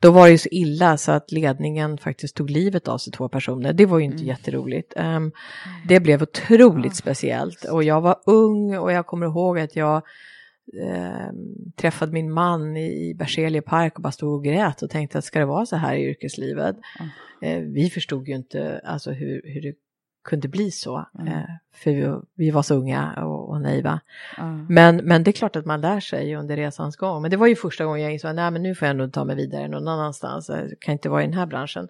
[0.00, 3.28] då var det ju så illa så att ledningen faktiskt tog livet av sig två
[3.28, 3.72] personer.
[3.72, 4.26] Det var ju inte Mm.
[4.28, 4.92] jätteroligt.
[4.96, 5.32] Ehm,
[5.88, 10.02] Det blev otroligt Ah, speciellt och jag var ung och jag kommer ihåg att jag
[10.84, 11.34] ehm,
[11.76, 15.38] träffade min man i, Berzelii park och bara stod och grät och tänkte att ska
[15.38, 16.76] det vara så här i yrkeslivet?
[17.00, 17.46] Ah.
[17.46, 19.74] Eh, vi förstod ju inte alltså, hur, hur det
[20.24, 21.28] kunde bli så, Mm.
[21.28, 21.44] eh,
[21.74, 24.00] för vi, vi var så unga och, och naiva.
[24.36, 24.52] Ja.
[24.68, 27.22] Men, men det är klart att man lär sig under resans gång.
[27.22, 29.36] Men det var ju första gången jag insåg att nu får jag nog ta mig
[29.36, 30.48] vidare någon annanstans.
[30.48, 31.88] Jag kan inte vara i den här branschen.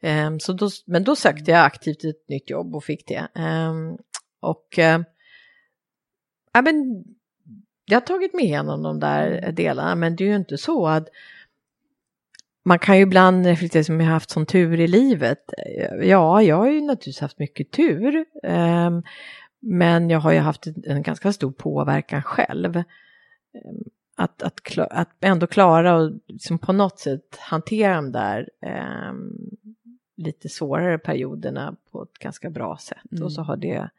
[0.00, 3.28] Ehm, så då, men då sökte jag aktivt ett nytt jobb och fick det.
[3.34, 3.98] Ehm,
[4.40, 5.00] och eh,
[6.52, 7.04] ja, men,
[7.84, 11.08] jag har tagit mig igenom de där delarna, men det är ju inte så att
[12.66, 15.38] man kan ju ibland reflektera som jag har haft sån tur i livet.
[16.02, 18.24] Ja, jag har ju naturligtvis haft mycket tur.
[18.42, 19.02] ehm,
[19.60, 22.76] men jag har ju haft en, ganska stor påverkan själv.
[22.76, 22.84] Ehm,
[24.16, 29.32] Att, att, att ändå klara och liksom på något sätt hantera de där ehm,
[30.16, 33.12] lite svårare perioderna på ett ganska bra sätt.
[33.12, 33.24] Mm.
[33.24, 33.90] Och så har det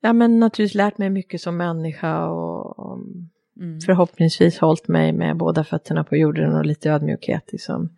[0.00, 2.98] ja, men naturligtvis lärt mig mycket som människa och, och
[3.60, 3.80] Mm.
[3.80, 7.52] förhoppningsvis hållit mig med båda fötterna på jorden och lite ödmjukhet.
[7.52, 7.90] Liksom.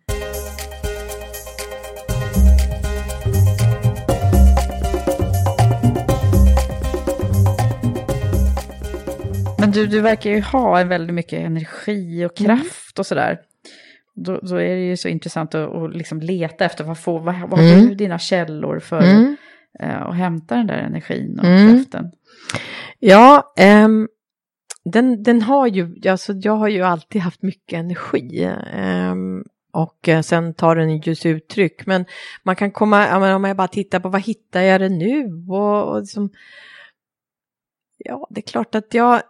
[9.59, 12.57] Men du, du verkar ju ha väldigt mycket energi och Mm.
[12.57, 13.39] kraft och sådär.
[14.15, 17.35] Då, då är det ju så intressant att, att liksom leta efter vad, får, vad,
[17.49, 17.79] vad Mm.
[17.81, 19.35] har du dina källor för Mm.
[19.79, 21.75] eh, att hämta den där energin och Mm.
[21.77, 22.11] kraften.
[22.99, 24.07] Ja, ehm,
[24.91, 28.49] den, den har ju, alltså jag har ju alltid haft mycket energi.
[29.11, 31.85] Um, och eh, sen tar den just uttryck.
[31.85, 32.05] Men
[32.43, 35.45] man kan komma, ja, men om jag bara tittar på vad hittar jag det nu?
[35.49, 36.29] Och, och liksom,
[37.97, 39.21] ja, det är klart att jag,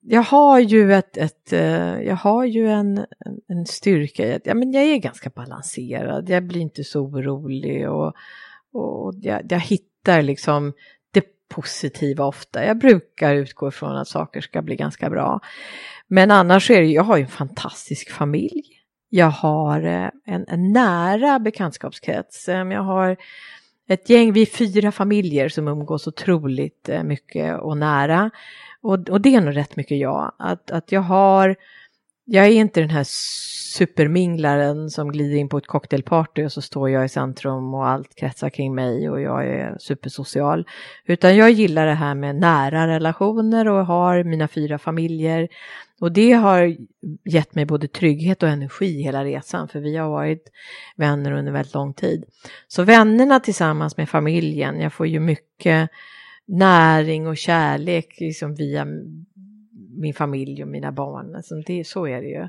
[0.00, 4.46] jag har ju ett, ett eh, jag har ju en, en, en styrka i att
[4.46, 6.28] ja, men jag är ganska balanserad.
[6.28, 8.14] Jag blir inte så orolig och,
[8.72, 10.72] och jag, jag hittar liksom
[11.48, 12.64] positiva ofta.
[12.64, 15.40] Jag brukar utgå ifrån att saker ska bli ganska bra.
[16.06, 18.62] Men annars är det, jag har ju en fantastisk familj.
[19.08, 22.48] Jag har eh, en, en nära bekantskapskrets.
[22.48, 23.16] Ehm, jag har
[23.88, 28.30] ett gäng, vi är fyra familjer som umgås otroligt eh, mycket och nära.
[28.80, 30.32] Och, och det är nog rätt mycket jag.
[30.38, 31.56] Att, att jag har,
[32.28, 33.06] jag är inte den här
[33.76, 38.14] superminglaren som glider in på ett cocktailparty och så står jag i centrum och allt
[38.14, 40.66] kretsar kring mig och jag är supersocial.
[41.04, 45.48] Utan jag gillar det här med nära relationer och har mina fyra familjer.
[46.00, 46.76] Och det har
[47.24, 50.52] gett mig både trygghet och energi hela resan för vi har varit
[50.96, 52.24] vänner under väldigt lång tid.
[52.68, 55.90] Så vännerna tillsammans med familjen, jag får ju mycket
[56.46, 58.86] näring och kärlek liksom via
[59.96, 61.36] min familj och mina barn.
[61.36, 62.48] Alltså det, så är det ju.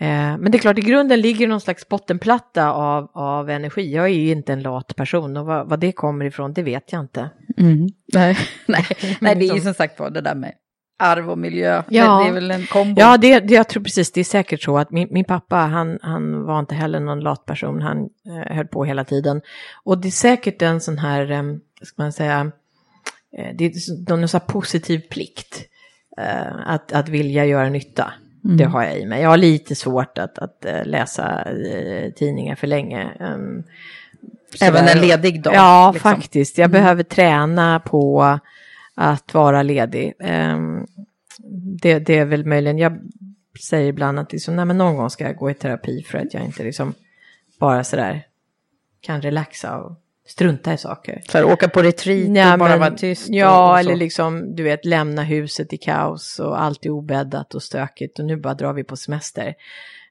[0.00, 3.94] Eh, men det är klart, i grunden ligger någon slags bottenplatta av, av energi.
[3.94, 6.92] Jag är ju inte en lat person och vad, vad det kommer ifrån, det vet
[6.92, 7.30] jag inte.
[7.56, 7.88] Mm.
[8.14, 8.86] Nej, nej,
[9.20, 9.60] nej, det är ju Liksom.
[9.60, 10.54] som sagt var det där med
[11.00, 11.82] arv och miljö.
[11.88, 12.18] Ja.
[12.18, 13.00] Det, det är väl en kombo.
[13.00, 15.98] Ja, det, det, jag tror precis, det är säkert så att min, min pappa, han,
[16.02, 19.40] han var inte heller någon lat person, han eh, höll på hela tiden.
[19.84, 21.42] Och det är säkert en sån här, eh,
[21.82, 22.52] ska man säga,
[23.38, 25.69] eh, det är någon sån här positiv plikt.
[26.18, 28.12] Eh, att, att vilja göra nytta.
[28.44, 28.56] Mm.
[28.56, 29.22] Det har jag i mig.
[29.22, 31.46] Jag har lite svårt att, att eh, läsa
[32.16, 33.08] tidningar för länge.
[33.20, 33.64] Um,
[34.60, 35.54] Även en ledig dag.
[35.54, 36.10] Ja, liksom.
[36.10, 36.58] faktiskt.
[36.58, 38.38] Jag behöver träna på
[38.94, 40.12] att vara ledig.
[40.20, 40.86] Ehm,
[41.82, 42.98] det, det är väl möjligen, jag
[43.60, 46.34] säger ibland att liksom, nej, men någon gång ska jag gå i terapi för att
[46.34, 46.94] jag inte liksom
[47.60, 48.26] bara sådär
[49.00, 49.99] kan relaxa och
[50.30, 51.22] strunta i saker.
[51.28, 53.26] Så här, åka på retreat Ja, och bara men- vara tyst.
[53.28, 53.88] Ja, och, och så.
[53.88, 58.24] eller liksom, du vet, lämna huset i kaos och allt är obäddat och stökigt och
[58.24, 59.54] nu bara drar vi på semester.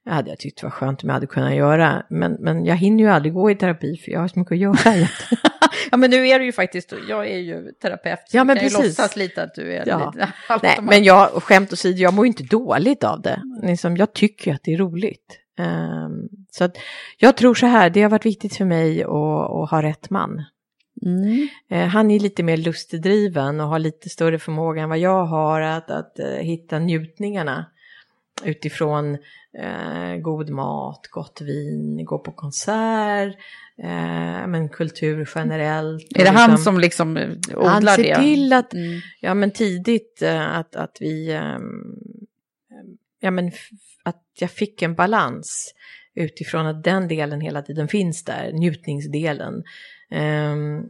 [0.05, 2.03] Det hade jag tyckt var skönt om jag hade kunnat göra.
[2.09, 4.57] Men, men jag hinner ju aldrig gå i terapi för jag har så mycket att
[4.57, 5.07] göra.
[5.91, 8.19] Ja, men nu är du ju faktiskt, jag är ju terapeut.
[8.27, 10.11] så Ja, men kan ju låtsas lite att du är Ja.
[10.15, 10.27] lite...
[10.63, 13.41] Nej, men jag, skämt åsido, jag mår ju inte dåligt av det.
[13.63, 15.37] Liksom, jag tycker att det är roligt.
[15.59, 16.77] Ehm, så att
[17.17, 20.43] jag tror så här, det har varit viktigt för mig att, att ha rätt man.
[21.05, 21.47] Mm.
[21.69, 25.61] Eh, han är lite mer lustdriven och har lite större förmåga än vad jag har
[25.61, 27.65] att, att eh, hitta njutningarna
[28.43, 29.17] utifrån
[29.57, 33.35] eh, god mat, gott vin, gå på konsert,
[33.83, 36.07] eh, men kultur generellt.
[36.15, 38.15] Är det och han liksom- som liksom eh, odlar han ser det?
[38.15, 38.99] till att, Mm.
[39.21, 41.39] ja men tidigt att, att vi,
[43.19, 43.51] ja men
[44.03, 45.73] att jag fick en balans
[46.15, 49.63] utifrån att den delen hela tiden finns där, njutningsdelen.
[50.11, 50.83] Ehm,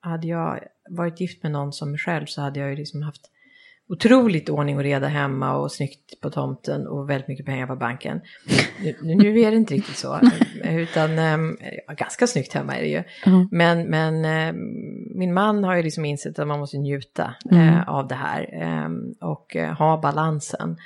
[0.00, 3.30] hade jag varit gift med någon som mig själv så hade jag ju liksom haft
[3.88, 8.20] otroligt ordning och reda hemma och snyggt på tomten och väldigt mycket pengar på banken.
[9.02, 10.20] Nu, nu är det inte riktigt så,
[10.64, 11.16] utan
[11.86, 13.02] ja, ganska snyggt hemma är det ju.
[13.26, 13.48] Mm.
[13.50, 14.56] Men, men ehm,
[15.14, 17.68] min man har ju liksom insett att man måste njuta Mm.
[17.68, 20.76] eh, av det här ehm, och eh, ha balansen.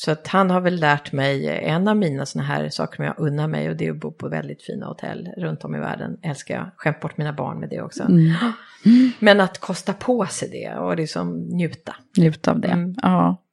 [0.00, 3.14] Så att han har väl lärt mig, en av mina sådana här saker som jag
[3.18, 6.16] unnar mig och det är att bo på väldigt fina hotell runt om i världen.
[6.22, 8.02] Älskar jag, skämt bort mina barn med det också.
[8.02, 8.32] Mm.
[9.18, 11.96] Men att kosta på sig det och liksom njuta.
[12.16, 12.68] Njut av det.
[12.68, 12.94] Mm.
[13.02, 13.44] Ja.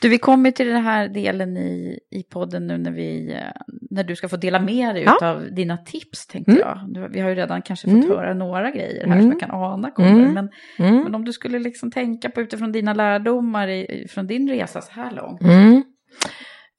[0.00, 3.36] Du, vi kommer till den här delen i, i podden nu när, vi,
[3.90, 5.28] när du ska få dela med dig Ja.
[5.30, 6.62] av dina tips, tänkte Mm.
[6.94, 7.08] jag.
[7.08, 8.08] Vi har ju redan kanske fått Mm.
[8.10, 9.20] höra några grejer här Mm.
[9.22, 10.10] som jag kan ana kommer.
[10.10, 10.32] Mm.
[10.34, 11.02] Men, Mm.
[11.02, 14.92] men om du skulle liksom tänka på utifrån dina lärdomar i, från din resa så
[14.92, 15.40] här långt.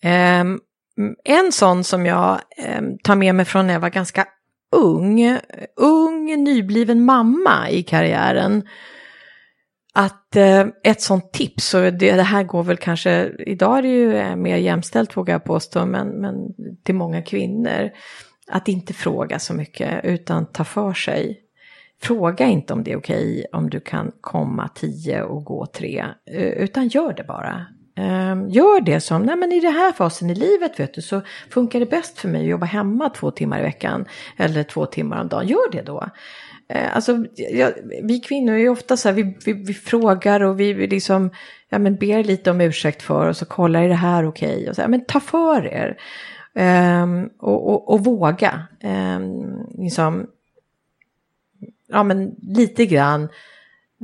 [0.03, 0.59] Ehm,
[1.23, 4.27] en sån som jag ehm, tar med mig från när jag var ganska
[4.75, 5.37] ung,
[5.75, 8.67] ung nybliven mamma i karriären.
[9.93, 13.87] Att eh, ett sånt tips, och det, det här går väl kanske, idag är det
[13.87, 16.35] ju eh, mer jämställt vågar jag påstå, men, men
[16.83, 17.89] till många kvinnor.
[18.47, 21.39] Att inte fråga så mycket utan ta för sig.
[22.01, 26.47] Fråga inte om det är okej om du kan komma tio och gå tre, eh,
[26.47, 27.65] utan gör det bara.
[27.95, 31.21] Ehm, gör det som, nej men i den här fasen i livet vet du så
[31.49, 34.05] funkar det bäst för mig att jobba hemma två timmar i veckan
[34.37, 35.47] eller två timmar om dagen.
[35.47, 36.09] Gör det då.
[36.69, 37.73] Ehm, alltså, jag,
[38.03, 41.29] vi kvinnor är ju ofta så här, vi, vi, vi frågar och vi, vi liksom,
[41.69, 44.69] ja men ber lite om ursäkt för och så kollar är det här okej?
[44.69, 45.97] Och så här, men ta för er.
[46.55, 48.67] Um, och, och, och våga.
[49.17, 50.27] Um, liksom,
[51.87, 53.29] ja men lite grann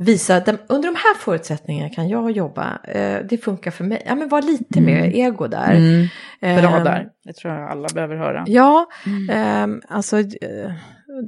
[0.00, 2.78] visa att de- under de här förutsättningarna kan jag jobba.
[2.84, 4.02] Eh, det funkar för mig.
[4.06, 5.74] Ja men var lite mer ego där.
[5.74, 6.06] Mm.
[6.40, 7.08] Bra Ehm, där.
[7.24, 8.44] Det tror jag alla behöver höra.
[8.46, 8.86] Ja,
[9.30, 10.72] ehm, alltså, eh,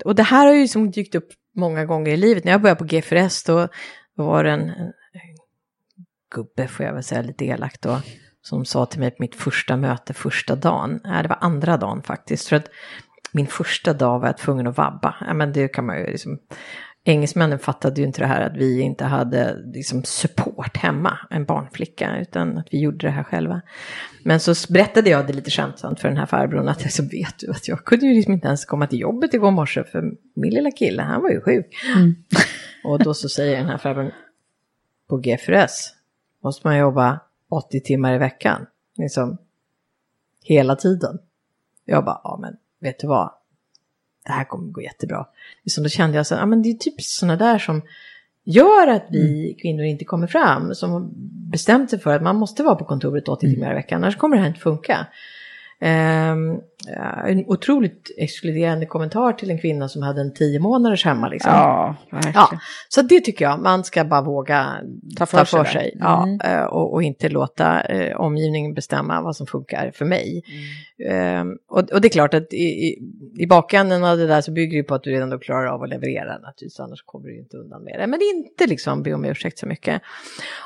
[0.04, 2.44] och det här har ju som dykt upp många gånger i livet.
[2.44, 3.68] När jag började på GFRS då,
[4.16, 4.92] då var det en, en
[6.34, 8.00] gubbe, får jag väl säga lite elakt då,
[8.42, 12.02] som sa till mig på mitt första möte första dagen, nej det var andra dagen
[12.02, 12.66] faktiskt, för att
[13.32, 15.14] min första dag var jag tvungen att vabba.
[15.26, 16.38] Ja, men det kan man ju liksom,
[17.04, 22.18] engelsmännen fattade ju inte det här att vi inte hade liksom support hemma, en barnflicka,
[22.20, 23.62] utan att vi gjorde det här själva.
[24.24, 27.38] Men så berättade jag det lite skämtsamt för den här farbrorn att jag så vet
[27.38, 30.54] du att jag kunde ju liksom inte ens komma till jobbet igår morse för min
[30.54, 31.66] lilla kille, han var ju sjuk.
[32.84, 34.10] Och då så säger den här farbrorn,
[35.08, 35.94] på GFRS
[36.42, 38.66] måste man jobba 80 timmar i veckan,
[38.98, 39.38] liksom
[40.44, 41.18] hela tiden.
[41.84, 43.30] Jag bara, ja men vet du vad,
[44.24, 45.26] det här kommer gå jättebra.
[45.62, 47.82] Liksom då kände jag så, ja men det är typ sådana där som
[48.44, 51.12] gör att vi kvinnor inte kommer fram, som
[51.50, 54.36] bestämt sig för att man måste vara på kontoret 80 timmar i veckan, annars kommer
[54.36, 55.06] det här inte funka.
[55.84, 56.60] Ehm,
[57.26, 61.28] en otroligt exkluderande kommentar till en kvinna som hade en tio månaders hemma.
[61.28, 61.52] Liksom.
[61.52, 62.34] Ja, verkligen.
[62.34, 62.58] Ja,
[62.88, 64.74] så det tycker jag, man ska bara våga
[65.16, 65.96] Ta ta för för, sig sig.
[66.00, 66.40] Ja, Mm.
[66.40, 70.42] eh, och, och inte låta eh, omgivningen bestämma vad som funkar för mig.
[71.08, 72.98] Ehm, och, och det är klart att i, i,
[73.38, 75.82] i bakänden av det där så bygger det på att du redan då klarar av
[75.82, 78.06] att leverera naturligtvis, annars kommer du inte undan med det.
[78.06, 80.02] Men inte liksom be om ursäkt så mycket.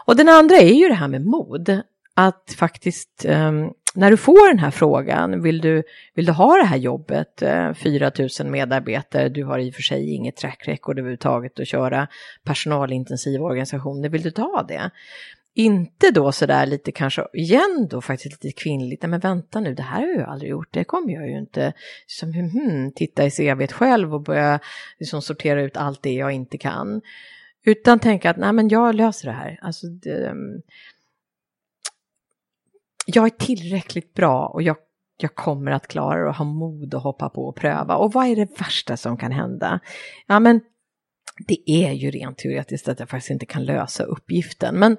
[0.07, 1.81] Och den andra är ju det här med mod.
[2.19, 5.83] Att faktiskt, ehm, när du får den här frågan, vill du,
[6.15, 9.83] vill du ha det här jobbet, eh, 4 000 medarbetare, du har i och för
[9.83, 12.09] sig inget track record överhuvudtaget att köra
[12.45, 14.91] personalintensiva organisationer, vill du ta det?
[15.55, 19.83] Inte då sådär lite kanske igen då faktiskt lite kvinnligt, Nej, men vänta nu, det
[19.83, 21.73] här har jag ju aldrig gjort, det kommer jag ju inte,
[22.07, 24.61] som, hmm, hmm, titta i CVt själv och börja
[24.99, 27.01] liksom, sortera ut allt det jag inte kan.
[27.65, 29.59] Utan tänka att nej men jag löser det här.
[29.63, 30.63] Alltså, det, ehm,
[33.07, 34.77] jag är tillräckligt bra och jag,
[35.19, 37.97] jag kommer att klara det och ha mod att hoppa på och pröva.
[37.97, 39.81] Och vad är det värsta som kan hända?
[40.27, 40.61] Ja men
[41.47, 44.75] det är ju rent teoretiskt att jag faktiskt inte kan lösa uppgiften.
[44.79, 44.97] Men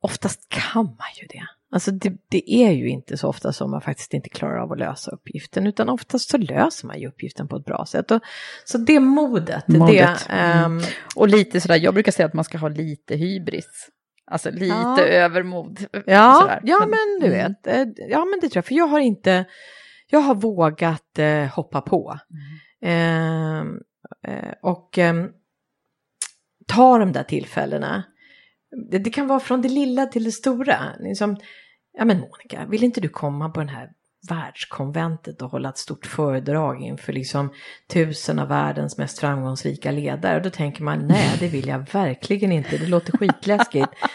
[0.00, 1.46] oftast kan man ju det.
[1.72, 4.78] Alltså det, det är ju inte så ofta som man faktiskt inte klarar av att
[4.78, 8.10] lösa uppgiften, utan oftast så löser man ju uppgiften på ett bra sätt.
[8.10, 8.20] Och,
[8.64, 10.26] så det modet, Modet.
[10.28, 10.32] det...
[10.34, 10.80] ehm,
[11.14, 13.88] Och lite sådär, jag brukar säga att man ska ha lite hybris.
[14.26, 15.00] Alltså lite Ja.
[15.00, 15.86] övermod.
[16.06, 16.60] Ja, sådär.
[16.64, 17.38] ja men du mm.
[17.38, 19.44] vet, eh, ja men det tror jag, för jag har inte,
[20.10, 22.18] jag har vågat eh, hoppa på.
[22.82, 23.80] Ehm,
[24.26, 25.28] eh, och ehm,
[26.66, 28.04] ta de där tillfällena.
[28.90, 30.78] Det, det kan vara från det lilla till det stora.
[30.98, 31.36] Liksom,
[31.98, 33.90] ja men Monica, vill inte du komma på den här
[34.28, 37.52] världskonventet och hålla ett stort föredrag inför liksom
[37.92, 40.36] tusen av världens mest framgångsrika ledare.
[40.36, 43.88] Och då tänker man, nej det vill jag verkligen inte, det låter skitläskigt.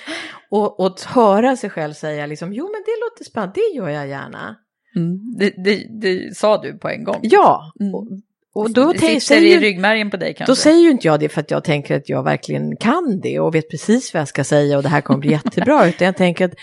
[0.49, 4.07] och, och höra sig själv säga liksom, jo men det låter spännande, det gör jag
[4.07, 4.55] gärna.
[4.95, 5.19] Mm.
[5.37, 7.19] Det, det, det, sa du på en gång.
[7.21, 7.95] Ja, mm.
[7.95, 8.07] och,
[8.53, 10.51] och då sitter säger, i ryggmärgen på dig kanske?
[10.51, 13.39] Då säger ju inte jag det för att jag tänker att jag verkligen kan det
[13.39, 16.17] och vet precis vad jag ska säga och det här kommer bli jättebra, utan jag
[16.17, 16.53] tänker att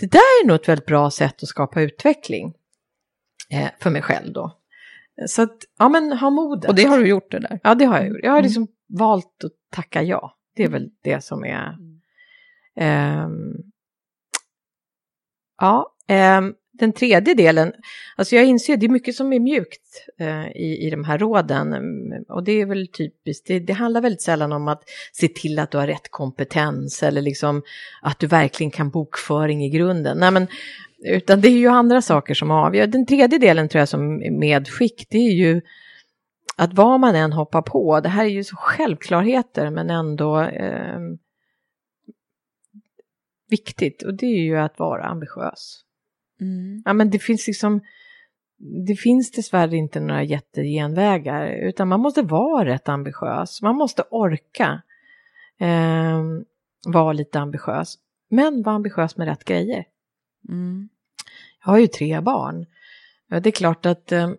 [0.00, 2.54] det där är nog ett väldigt bra sätt att skapa utveckling
[3.50, 4.56] eh, för mig själv då.
[5.26, 6.70] Så att, ja men ha modet.
[6.70, 7.60] Och det har du gjort det där?
[7.62, 8.18] Ja, det har jag gjort.
[8.22, 8.44] Jag har mm.
[8.44, 8.98] liksom mm.
[8.98, 10.36] valt att tacka ja.
[10.56, 11.76] Det är väl det som är...
[12.80, 13.28] Eh,
[15.60, 16.40] ja, eh,
[16.78, 17.72] den tredje delen,
[18.16, 21.18] alltså jag inser att det är mycket som är mjukt eh, i, i de här
[21.18, 21.72] råden.
[21.72, 25.58] Mm, och det är väl typiskt, det, det, handlar väldigt sällan om att se till
[25.58, 27.62] att du har rätt kompetens eller liksom
[28.02, 30.18] att du verkligen kan bokföring i grunden.
[30.18, 30.46] Nej, men
[31.04, 32.86] utan det är ju andra saker som avgör.
[32.86, 35.60] Den tredje delen tror jag som medskick, det är ju
[36.56, 40.98] att vad man än hoppar på, det här är ju så självklarheter men ändå eh,
[43.48, 45.82] viktigt och det är ju att vara ambitiös.
[46.40, 46.82] Mm.
[46.84, 47.80] Ja men det finns liksom,
[48.86, 54.82] det finns dessvärre inte några jättegenvägar utan man måste vara rätt ambitiös, man måste orka
[55.60, 56.22] eh,
[56.86, 57.98] vara lite ambitiös.
[58.28, 59.84] Men vara ambitiös med rätt grejer.
[60.48, 60.88] Mm.
[61.64, 62.66] Jag har ju tre barn.
[63.28, 64.30] Det är klart att eh,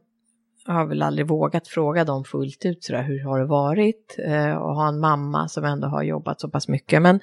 [0.65, 4.15] jag har väl aldrig vågat fråga dem fullt ut sådär, hur har det varit?
[4.19, 7.01] Eh, och ha en mamma som ändå har jobbat så pass mycket.
[7.01, 7.19] Men,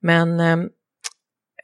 [0.00, 0.40] men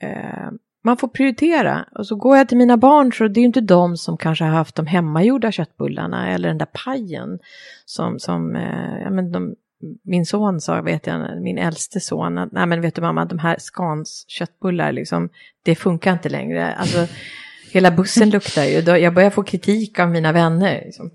[0.01, 0.51] eh,
[0.85, 1.85] man får prioritera.
[1.95, 4.45] Och så går jag till mina barn så det är ju inte de som kanske
[4.45, 7.39] har haft de hemmagjorda köttbullarna eller den där pajen
[7.85, 9.55] som, som eh, ja, men de,
[10.03, 13.39] min son sa, vet jag, min äldste son, att nej men vet du mamma, de
[13.39, 15.29] här Scans köttbullar, liksom,
[15.63, 16.75] det funkar inte längre.
[16.75, 17.07] Alltså,
[17.73, 20.83] hela bussen luktar ju, jag börjar få kritik av mina vänner.
[20.85, 21.11] Liksom.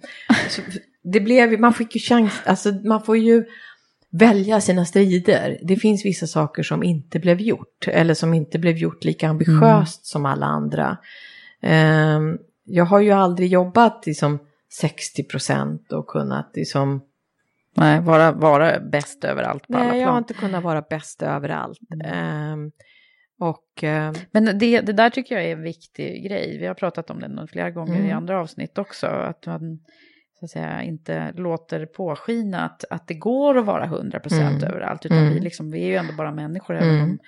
[0.49, 0.61] Så
[1.03, 3.45] det blev, man fick ju chans, alltså man får ju
[4.11, 5.59] välja sina strider.
[5.61, 9.99] Det finns vissa saker som inte blev gjort, eller som inte blev gjort lika ambitiöst
[9.99, 10.03] mm.
[10.03, 10.97] som alla andra.
[11.61, 14.39] Um, jag har ju aldrig jobbat liksom
[14.71, 17.01] 60 procent och kunnat liksom
[17.75, 20.01] Nej, vara, vara bäst överallt på Nej, alla plan.
[20.01, 21.79] jag har inte kunnat vara bäst överallt.
[21.93, 22.53] Mm.
[22.53, 22.71] Um,
[23.39, 26.57] och, uh, Men det, det där tycker jag är en viktig grej.
[26.57, 28.07] Vi har pratat om det flera gånger mm.
[28.07, 29.07] i andra avsnitt också.
[29.07, 29.79] Att man
[30.39, 34.63] så att säga, inte låter påskina att, att det går att vara 100% mm.
[34.63, 35.05] överallt.
[35.05, 35.33] Utan mm.
[35.33, 36.75] vi, liksom, vi är ju ändå bara människor.
[36.75, 37.19] Även om mm.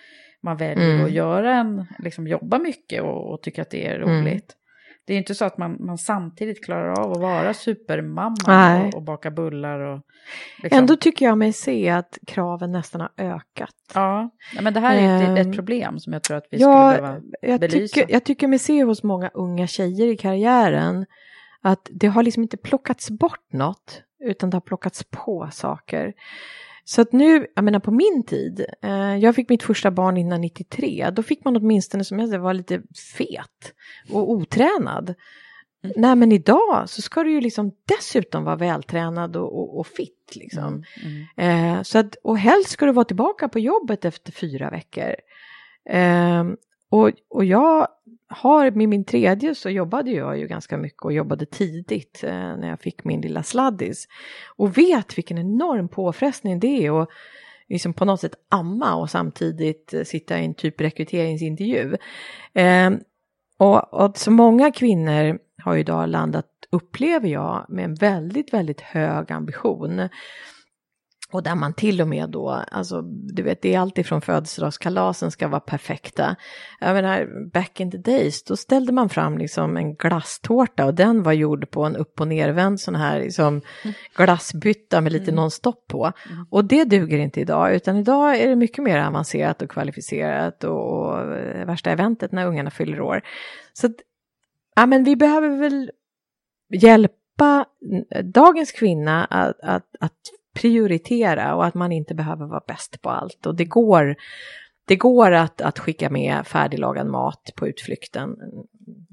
[0.43, 1.13] man väljer att mm.
[1.13, 4.55] göra en, liksom, jobba mycket och, och tycker att det är roligt.
[5.05, 9.03] Det är inte så att man, man samtidigt klarar av att vara supermamma och, och,
[9.03, 9.79] baka bullar.
[9.79, 10.01] Och,
[10.63, 10.79] liksom.
[10.79, 13.75] Ändå tycker jag mig se att kraven nästan har ökat.
[13.93, 14.29] Ja,
[14.61, 17.01] men det här är ett, ett ehm, problem som jag tror att vi ja, skulle
[17.01, 17.93] behöva jag belysa.
[17.95, 21.05] Tycker, jag tycker mig se hos många unga tjejer i karriären
[21.61, 26.13] att det har liksom inte plockats bort något utan det har plockats på saker.
[26.83, 31.09] Så att nu, jag menar på min tid, eh, jag fick mitt första barn 1993,
[31.13, 32.81] då fick man åtminstone som jag vara lite
[33.15, 33.73] fet
[34.11, 35.15] och otränad.
[35.83, 35.93] Mm.
[35.97, 40.31] Nej men idag så ska du ju liksom dessutom vara vältränad och, och, och fit
[40.35, 40.83] liksom.
[41.03, 41.25] Mm.
[41.37, 41.75] Mm.
[41.75, 45.15] Eh, så att, och helst ska du vara tillbaka på jobbet efter fyra veckor.
[45.89, 46.43] Eh,
[46.91, 47.87] och, och jag
[48.27, 52.69] har, med min tredje så jobbade jag ju ganska mycket och jobbade tidigt eh, när
[52.69, 54.07] jag fick min lilla sladdis.
[54.55, 57.09] Och vet vilken enorm påfrestning det är att
[57.69, 61.97] liksom på något sätt amma och samtidigt eh, sitta i en typ rekryteringsintervju.
[62.53, 62.91] Eh,
[63.57, 69.31] och, och så många kvinnor har idag landat, upplever jag, med en väldigt, väldigt hög
[69.31, 70.09] ambition.
[71.31, 75.31] Och där man till och med då, alltså du vet det är alltid från födelsedagskalasen
[75.31, 76.35] ska vara perfekta.
[76.79, 81.23] Jag menar back in the days då ställde man fram liksom en glasstårta och den
[81.23, 83.61] var gjord på en upp och nervänd sån här liksom
[84.15, 85.35] glassbytta med lite mm.
[85.35, 86.05] nonstop på.
[86.05, 86.45] Mm.
[86.49, 90.91] Och det duger inte idag utan idag är det mycket mer avancerat och kvalificerat och,
[90.91, 91.31] och
[91.67, 93.21] värsta eventet när ungarna fyller år.
[93.73, 93.95] Så att,
[94.75, 95.91] ja men vi behöver väl
[96.73, 97.65] hjälpa
[98.23, 100.19] dagens kvinna att, att, att
[100.53, 103.45] prioritera och att man inte behöver vara bäst på allt.
[103.45, 104.15] Och det går,
[104.87, 108.35] det går att, att skicka med färdiglagad mat på utflykten.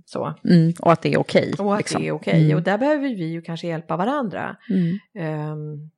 [0.06, 0.34] Så.
[0.44, 1.52] Mm, och att det är okej.
[1.52, 2.02] Okay, och att liksom.
[2.02, 2.30] det är okej.
[2.30, 2.44] Okay.
[2.44, 2.56] Mm.
[2.56, 4.56] Och där behöver vi ju kanske hjälpa varandra.
[4.70, 5.52] Mm.
[5.52, 5.90] Um,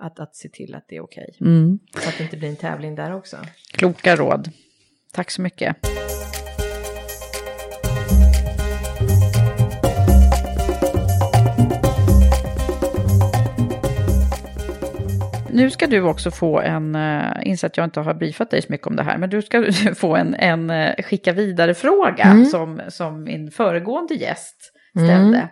[0.00, 1.34] att, att se till att det är okej.
[1.38, 1.48] Okay.
[1.48, 1.78] Mm.
[2.02, 3.36] Så att det inte blir en tävling där också.
[3.72, 4.50] Kloka råd.
[5.12, 5.76] Tack så mycket.
[15.52, 18.72] Nu ska du också få en, uh, inser att jag inte har briefat dig så
[18.72, 22.44] mycket om det här, men du ska få en, en uh, skicka vidare-fråga mm.
[22.44, 25.38] som, som min föregående gäst ställde.
[25.38, 25.48] Mm.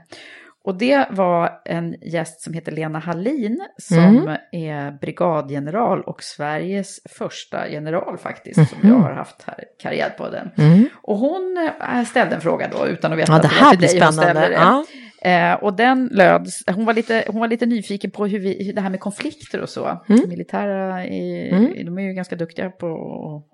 [0.64, 4.36] Och det var en gäst som heter Lena Hallin som mm.
[4.52, 8.68] är brigadgeneral och Sveriges första general faktiskt mm.
[8.68, 10.50] som jag har haft här i Karriärpodden.
[10.58, 10.88] Mm.
[11.02, 14.52] Och hon äh, ställde en fråga då utan att veta ja, det här blir spännande.
[14.52, 14.84] Ja.
[15.22, 18.80] Eh, och den löd, hon var, lite, hon var lite nyfiken på hur, vi, det
[18.80, 20.04] här med konflikter och så.
[20.08, 20.28] Mm.
[20.28, 21.84] Militära, i, mm.
[21.84, 22.86] de är ju ganska duktiga på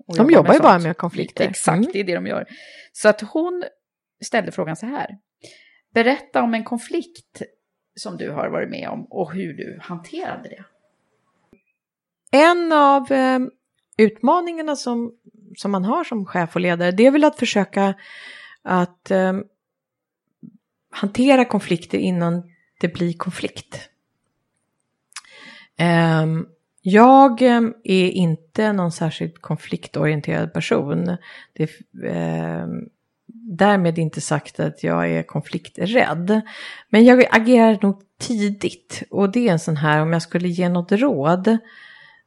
[0.08, 1.44] att De jobba jobbar ju bara med konflikter.
[1.48, 1.90] Exakt, mm.
[1.92, 2.46] det är det de gör.
[2.92, 3.64] Så att hon
[4.24, 5.06] ställde frågan så här.
[5.96, 7.42] Berätta om en konflikt
[7.94, 10.64] som du har varit med om och hur du hanterade det.
[12.30, 13.38] En av eh,
[13.96, 15.12] utmaningarna som,
[15.56, 17.94] som man har som chef och ledare, det är väl att försöka
[18.62, 19.32] att eh,
[20.90, 22.42] hantera konflikter innan
[22.80, 23.90] det blir konflikt.
[25.78, 26.26] Eh,
[26.82, 31.16] jag ehm, är inte någon särskilt konfliktorienterad person.
[31.52, 31.70] Det,
[32.04, 32.88] ehm,
[33.46, 36.40] därmed inte sagt att jag är konflikträdd.
[36.90, 40.68] Men jag agerar nog tidigt och det är en sån här, om jag skulle ge
[40.68, 41.58] något råd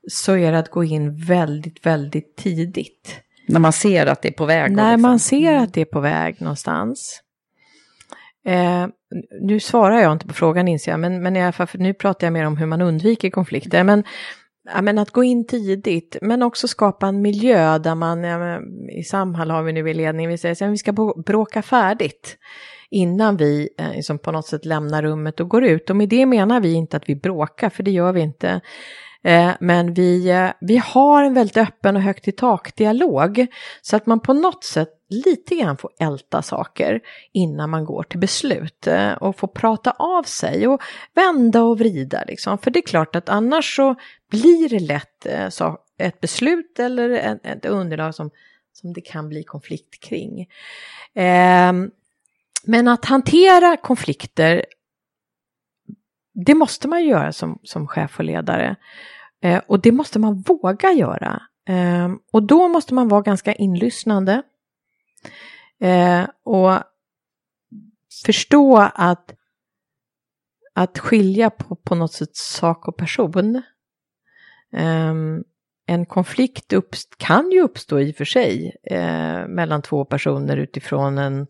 [0.07, 3.22] så är det att gå in väldigt, väldigt tidigt.
[3.47, 4.72] När man ser att det är på väg?
[4.72, 5.01] När liksom.
[5.01, 7.22] man ser att det är på väg någonstans.
[8.45, 8.88] Eh,
[9.41, 12.28] nu svarar jag inte på frågan inser jag, men, men i alla fall, nu pratar
[12.28, 13.84] jag mer om hur man undviker konflikter.
[13.84, 14.03] Men
[14.66, 18.60] ja, men att gå in tidigt, men också skapa en miljö där man, ja,
[18.99, 20.93] i Samhall har vi nu i ledningen, vi säger att vi ska
[21.26, 22.38] bråka färdigt
[22.91, 25.89] innan vi eh, liksom på något sätt lämnar rummet och går ut.
[25.89, 28.62] Och med det menar vi inte att vi bråkar, för det gör vi inte.
[29.24, 33.47] Eh, men vi, eh, vi har en väldigt öppen och högt i tak-dialog
[33.82, 37.01] så att man på något sätt lite grann får älta saker
[37.32, 40.82] innan man går till beslut eh, och får prata av sig och
[41.13, 42.57] vända och vrida liksom.
[42.57, 43.95] För det är klart att annars så
[44.30, 45.26] blir det lätt
[45.97, 47.09] ett beslut eller
[47.43, 48.30] ett underlag som,
[48.74, 50.47] som det kan bli konflikt kring.
[51.13, 51.91] Ehm,
[52.63, 54.65] men att hantera konflikter
[56.34, 58.75] det måste man göra som, som chef och ledare.
[59.41, 61.41] Eh, och det måste man våga göra.
[61.67, 64.43] Eh, och då måste man vara ganska inlyssnande.
[65.80, 66.73] Eh, och
[68.25, 69.34] förstå att,
[70.73, 73.61] att skilja på, på något sätt sak och person.
[74.73, 75.43] Ehm,
[75.86, 81.17] en konflikt uppst- kan ju uppstå i och för sig eh, mellan två personer utifrån
[81.17, 81.47] en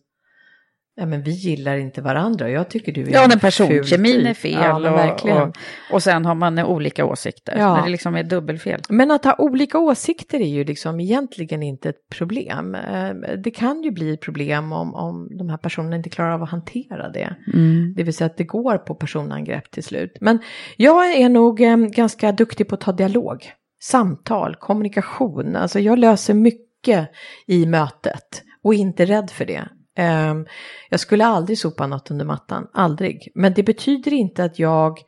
[0.99, 2.49] ja, men vi gillar inte varandra.
[2.49, 5.55] Jag tycker du är Ja, när personkemin är fel ja, och, och,
[5.91, 7.57] och, sen har man olika åsikter.
[7.57, 7.75] Ja.
[7.75, 8.81] När det liksom är dubbelfel.
[8.89, 12.75] Men att ha olika åsikter är ju liksom egentligen inte ett problem.
[12.75, 13.09] Eh,
[13.43, 17.09] det kan ju bli problem om, om de här personerna inte klarar av att hantera
[17.09, 17.35] det.
[17.53, 17.93] Mm.
[17.97, 20.17] Det vill säga att det går på personangrepp till slut.
[20.21, 20.39] Men
[20.77, 23.51] jag är nog eh, ganska duktig på att ta dialog.
[23.81, 25.55] Samtal, kommunikation.
[25.55, 27.09] Alltså jag löser mycket
[27.47, 29.67] i mötet och är inte rädd för det.
[29.95, 30.45] Ehm,
[30.89, 33.31] jag skulle aldrig sopa något under mattan, aldrig.
[33.35, 34.99] Men det betyder inte att jag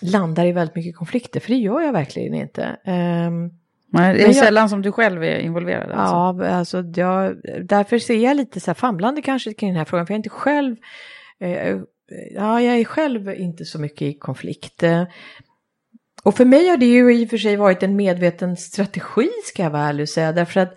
[0.00, 2.76] landar i väldigt mycket konflikter, för det gör jag verkligen inte.
[2.86, 3.50] Um,
[3.92, 5.90] Nej, det är jag, sällan som du själv är involverad.
[5.90, 6.44] Alltså.
[6.44, 10.06] Ja, alltså jag, därför ser jag lite så här famlande kanske kring den här frågan,
[10.06, 10.76] för jag är inte själv,
[11.40, 11.78] eh,
[12.34, 14.84] ja, jag är själv inte så mycket i konflikt.
[16.22, 19.62] Och för mig har det ju i och för sig varit en medveten strategi, ska
[19.62, 20.74] jag vara ärlig och säga, därför att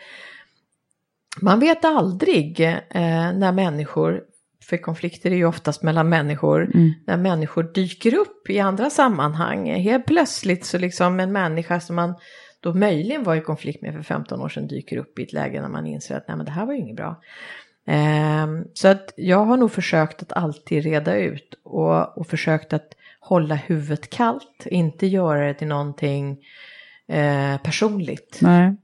[1.41, 4.21] man vet aldrig eh, när människor,
[4.69, 6.93] för konflikter är ju oftast mellan människor, mm.
[7.07, 9.73] när människor dyker upp i andra sammanhang.
[9.73, 12.15] Helt plötsligt så liksom en människa som man
[12.59, 15.61] då möjligen var i konflikt med för 15 år sedan dyker upp i ett läge
[15.61, 17.21] när man inser att nej men det här var ju inget bra.
[17.87, 22.87] Eh, så att jag har nog försökt att alltid reda ut och, och försökt att
[23.19, 26.37] hålla huvudet kallt, inte göra det till någonting
[27.07, 28.39] eh, personligt.
[28.41, 28.75] Nej.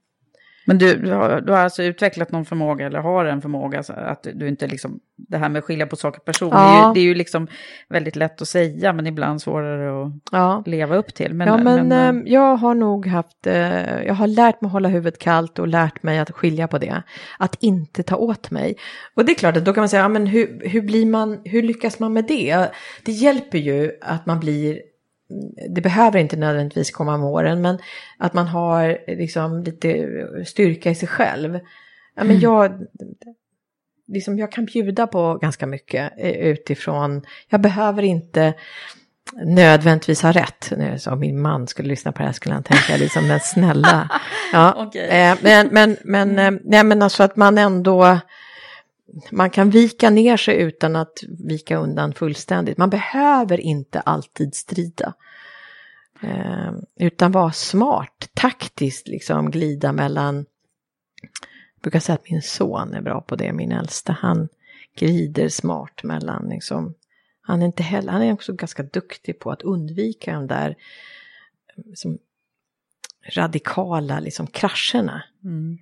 [0.69, 4.27] Men du, du, har, du har alltså utvecklat någon förmåga, eller har en förmåga, att
[4.33, 6.59] du inte liksom, det här med att skilja på sak och person, ja.
[6.59, 7.47] det, är ju, det är ju liksom
[7.89, 10.63] väldigt lätt att säga, men ibland svårare att ja.
[10.65, 11.33] leva upp till.
[11.33, 14.73] Men, ja, men, men äh, jag har nog haft, äh, jag har lärt mig att
[14.73, 17.03] hålla huvudet kallt och lärt mig att skilja på det.
[17.39, 18.75] Att inte ta åt mig.
[19.15, 21.41] Och det är klart att då kan man säga, ja, men hur, hur, blir man,
[21.43, 22.69] hur lyckas man med det?
[23.05, 24.79] Det hjälper ju att man blir
[25.69, 27.77] det behöver inte nödvändigtvis komma med åren, men
[28.17, 30.07] att man har liksom lite
[30.45, 31.53] styrka i sig själv.
[32.15, 32.41] Ja, men mm.
[32.41, 32.87] jag,
[34.07, 38.53] liksom, jag kan bjuda på ganska mycket eh, utifrån, jag behöver inte
[39.45, 40.71] nödvändigtvis ha rätt.
[40.97, 44.09] Så om min man skulle lyssna på det här skulle han tänka liksom, men snälla.
[44.53, 44.87] Ja.
[44.87, 45.07] okay.
[45.07, 46.59] Eh, men, men, men, mm.
[46.63, 48.19] nej, men alltså att man ändå
[49.31, 52.77] man kan vika ner sig utan att vika undan fullständigt.
[52.77, 55.13] Man behöver inte alltid strida.
[56.21, 60.35] Eh, utan vara smart, taktiskt liksom glida mellan...
[61.75, 64.11] Jag brukar säga att min son är bra på det, min äldste.
[64.11, 64.49] Han
[64.95, 66.95] glider smart mellan liksom...
[67.41, 70.75] Han är, inte heller, han är också ganska duktig på att undvika de där
[71.75, 72.17] liksom,
[73.35, 75.23] radikala liksom, krascherna.
[75.43, 75.77] Mm.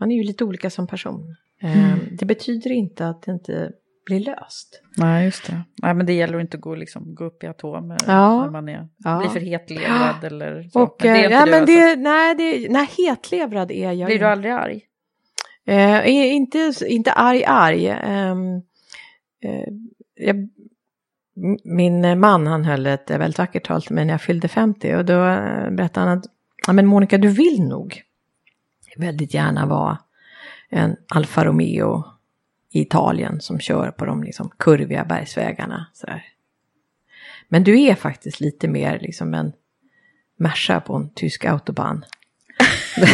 [0.00, 1.36] Man är ju lite olika som person.
[1.62, 3.70] Eh, Det betyder inte att det inte
[4.06, 4.82] blir löst.
[4.96, 5.62] Nej, just det.
[5.82, 8.42] Nej, men det gäller att inte gå, liksom, gå upp i atomer Ja.
[8.44, 9.18] när man är, Ja.
[9.18, 10.82] blir för hetlevrad eller så.
[10.82, 11.76] Och, men det är eh, inte ja, du men alltså.
[11.76, 14.80] det, nej, det, nej, hetlevrad är jag Blir du aldrig arg?
[15.66, 17.88] Eh, inte, inte arg, arg.
[17.88, 18.56] Ehm,
[19.44, 19.68] eh,
[20.14, 20.48] jag,
[21.64, 25.04] min man han höll ett väldigt vackert tal till mig när jag fyllde 50 och
[25.04, 26.24] då eh, berättade han att
[26.66, 28.02] ja, men Monica du vill nog
[28.96, 29.98] väldigt gärna vara
[30.72, 32.04] en Alfa Romeo
[32.72, 35.86] i Italien som kör på de liksom kurviga bergsvägarna.
[35.92, 36.24] Sådär.
[37.48, 39.52] Men du är faktiskt lite mer liksom en
[40.38, 42.04] Merca på en tysk autobahn.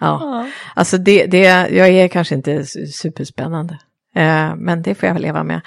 [0.00, 0.46] ja.
[0.74, 1.38] Alltså det, det,
[1.70, 3.78] jag är kanske inte su- superspännande.
[4.14, 5.60] Eh, men det får jag väl leva med.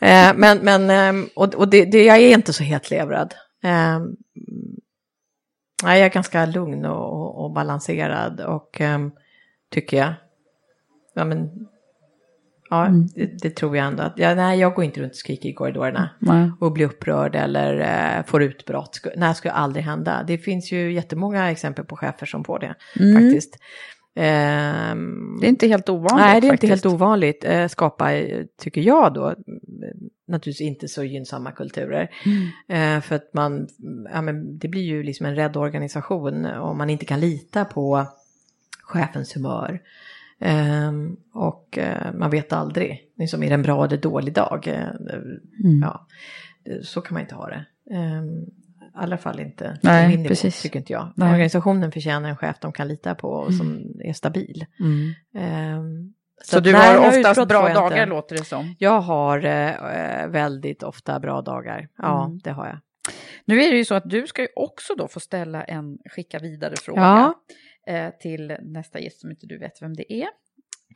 [0.00, 3.34] Eh, men, men, ehm, och, och det, det, jag är inte så hetlevrad.
[3.64, 3.98] Eh,
[5.82, 9.12] nej, jag är ganska lugn och, och, och balanserad och ehm,
[9.70, 10.12] tycker jag.
[11.14, 11.50] Ja, men,
[12.70, 14.02] ja det, det tror jag ändå.
[14.02, 16.50] Att, ja, nej, jag går inte runt och skriker i korridorerna Nej.
[16.60, 17.80] och blir upprörd eller
[18.18, 19.00] eh, får utbrott.
[19.16, 20.24] Nej, det skulle aldrig hända.
[20.26, 22.74] Det finns ju jättemånga exempel på chefer som får det
[23.14, 23.56] faktiskt.
[24.14, 26.72] Ehm, Det är inte helt ovanligt Nej, det är faktiskt.
[26.72, 27.44] inte helt ovanligt.
[27.44, 29.34] Eh, skapa, eh, tycker jag då, eh,
[30.28, 32.10] naturligtvis inte så gynnsamma kulturer.
[32.68, 33.68] Eh, för att man,
[34.12, 38.06] ja, men det blir ju liksom en rädd organisation om man inte kan lita på
[38.90, 39.80] chefens humör.
[40.40, 44.68] Ehm, och eh, man vet aldrig, liksom, är det en bra eller dålig dag?
[44.68, 44.88] Eh,
[45.82, 46.06] ja,
[46.64, 47.64] det- så kan man inte ha det.
[47.94, 48.42] Ehm,
[48.78, 50.62] I alla fall inte Nej, min nivå, precis.
[50.62, 51.12] tycker inte jag.
[51.16, 51.30] Nej.
[51.32, 54.66] Organisationen förtjänar en chef de kan lita på och som är stabil.
[55.34, 56.14] Ehm,
[56.44, 58.06] Så, att du nej, har oftast bra dagar inte.
[58.06, 58.74] låter det som.
[58.78, 61.88] Jag har eh, väldigt ofta bra dagar.
[61.98, 62.38] Ja, Mm.
[62.44, 62.78] det har jag.
[63.44, 66.38] Nu är det ju så att du ska ju också då få ställa en skicka
[66.38, 67.34] vidare fråga Ja.
[67.90, 70.28] Eh, till nästa gäst som inte du vet vem det är.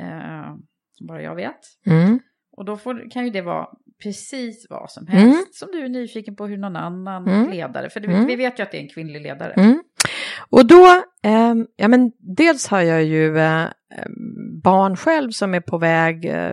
[0.01, 0.55] Eh,
[0.93, 1.61] som bara jag vet.
[1.87, 2.21] Mm.
[2.57, 3.67] Och då får, kan ju det vara
[4.03, 5.19] precis vad som Mm.
[5.29, 7.51] helst som du är nyfiken på hur någon annan Mm.
[7.51, 8.27] ledare, för det, Mm.
[8.27, 9.53] vi vet ju att det är en kvinnlig ledare.
[9.53, 9.83] Mm.
[10.51, 10.87] Och då,
[11.23, 13.69] ehm, ja men dels har jag ju eh,
[14.63, 16.53] barn själv som är på väg, eh,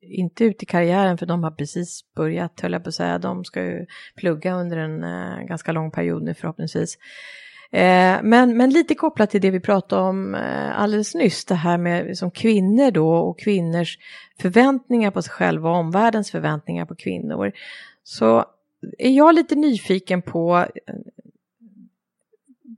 [0.00, 3.44] inte ut i karriären för de har precis börjat, höll jag på att säga, de
[3.44, 3.86] ska ju
[4.16, 6.98] plugga under en eh, ganska lång period nu förhoppningsvis.
[7.70, 11.78] Eh, men, men lite kopplat till det vi pratade om eh, alldeles nyss, det här
[11.78, 13.98] med som kvinnor då och kvinnors
[14.40, 17.52] förväntningar på sig själva och omvärldens förväntningar på kvinnor.
[18.02, 18.44] Så
[18.98, 20.94] är jag lite nyfiken på eh,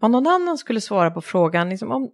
[0.00, 2.10] vad någon annan skulle svara på frågan, liksom om,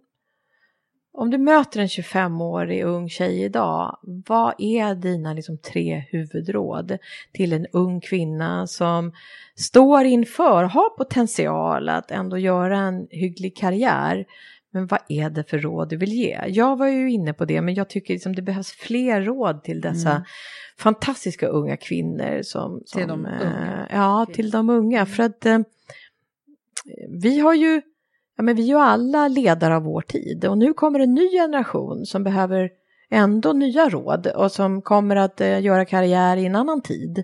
[1.17, 6.97] om du möter en 25-årig ung tjej idag, vad är dina liksom, tre huvudråd
[7.33, 9.11] till en ung kvinna som
[9.55, 14.25] står inför, har potential att ändå göra en hygglig karriär,
[14.71, 16.39] men vad är det för råd du vill ge?
[16.47, 19.81] Jag var ju inne på det, men jag tycker liksom det behövs fler råd till
[19.81, 20.23] dessa Mm.
[20.77, 22.81] fantastiska unga kvinnor som...
[22.85, 24.35] som Till de eh, unga Ja, kvinnor.
[24.35, 25.05] till de unga.
[25.05, 25.59] För att eh,
[27.09, 27.81] vi har ju,
[28.37, 31.29] ja men vi är ju alla ledare av vår tid och nu kommer en ny
[31.29, 32.69] generation som behöver
[33.09, 37.23] ändå nya råd och som kommer att eh, göra karriär i en annan tid.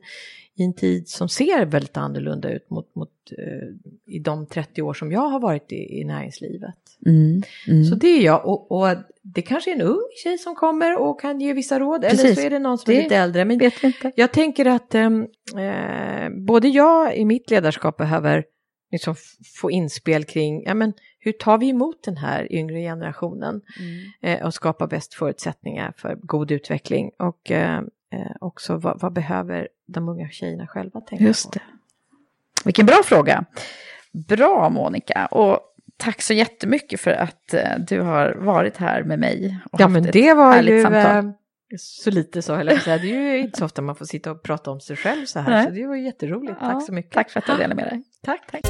[0.56, 4.94] I en tid som ser väldigt annorlunda ut mot, mot eh, i de 30 år
[4.94, 6.76] som jag har varit i, i näringslivet.
[7.06, 7.42] Mm.
[7.68, 7.86] Mm.
[7.86, 8.88] Så det är jag och, och
[9.22, 12.36] det kanske är en ung tjej som kommer och kan ge vissa råd eller Precis.
[12.36, 13.46] så är det någon som är Det lite äldre.
[13.46, 14.12] Men vet vi inte.
[14.16, 15.28] jag tänker att ehm,
[15.58, 18.44] eh, både jag i mitt ledarskap behöver
[18.94, 19.16] liksom
[19.62, 24.12] få inspel kring ja, men, hur tar vi emot den här yngre generationen Mm.
[24.40, 27.78] eh, och skapar bäst förutsättningar för god utveckling och eh,
[28.14, 31.60] eh, också vad, vad behöver de unga tjejerna själva tänka Just på.
[31.60, 31.62] det.
[32.66, 33.46] Vilken bra fråga.
[34.12, 35.26] Bra Monica.
[35.26, 35.60] Och
[35.98, 39.60] tack så jättemycket för att eh, du har varit här med mig.
[39.72, 41.34] Och Ja men det var ju samtal.
[41.78, 42.98] Så lite så, höll jag säga.
[42.98, 45.40] det är ju inte så ofta man får sitta och prata om sig själv så
[45.40, 45.66] här Nej.
[45.66, 46.58] så det var jätteroligt.
[46.62, 47.12] Ja, Tack så mycket.
[47.12, 48.04] Tack för att du delade med dig.
[48.22, 48.52] Tack.
[48.52, 48.62] tack.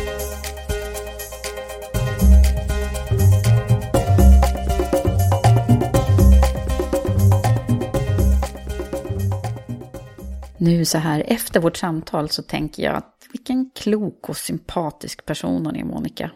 [10.57, 15.65] Nu så här efter vårt samtal så tänker jag att vilken klok och sympatisk person
[15.65, 16.31] hon är, Monica.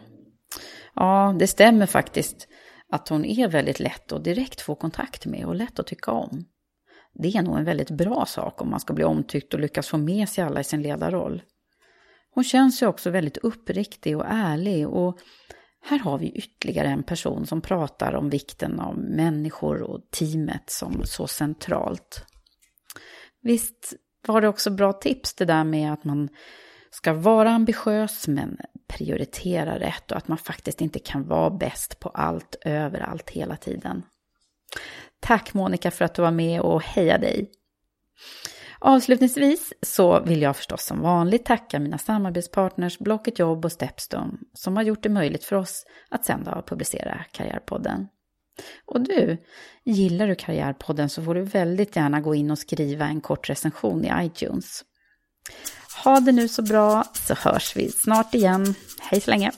[0.94, 2.48] Ja, det stämmer faktiskt
[2.92, 6.44] att hon är väldigt lätt att direkt få kontakt med och lätt att tycka om.
[7.18, 9.98] Det är nog en väldigt bra sak om man ska bli omtyckt och lyckas få
[9.98, 11.42] med sig alla i sin ledarroll.
[12.30, 15.18] Hon känns ju också väldigt uppriktig och ärlig och
[15.80, 21.02] här har vi ytterligare en person som pratar om vikten av människor och teamet som
[21.04, 22.24] så centralt.
[23.42, 23.94] Visst
[24.26, 26.28] var det också bra tips det där med att man
[26.90, 28.56] ska vara ambitiös men
[28.88, 34.02] prioritera rätt och att man faktiskt inte kan vara bäst på allt överallt hela tiden.
[35.20, 37.50] Tack Monica för att du var med och heja dig!
[38.80, 44.76] Avslutningsvis så vill jag förstås som vanligt tacka mina samarbetspartners Blocket Jobb och Stepstone som
[44.76, 48.08] har gjort det möjligt för oss att sända och publicera Karriärpodden.
[48.86, 49.36] Och du,
[49.84, 54.04] gillar du Karriärpodden så får du väldigt gärna gå in och skriva en kort recension
[54.04, 54.84] i iTunes.
[56.04, 58.74] Ha det nu så bra så hörs vi snart igen.
[59.00, 59.52] Hej så länge!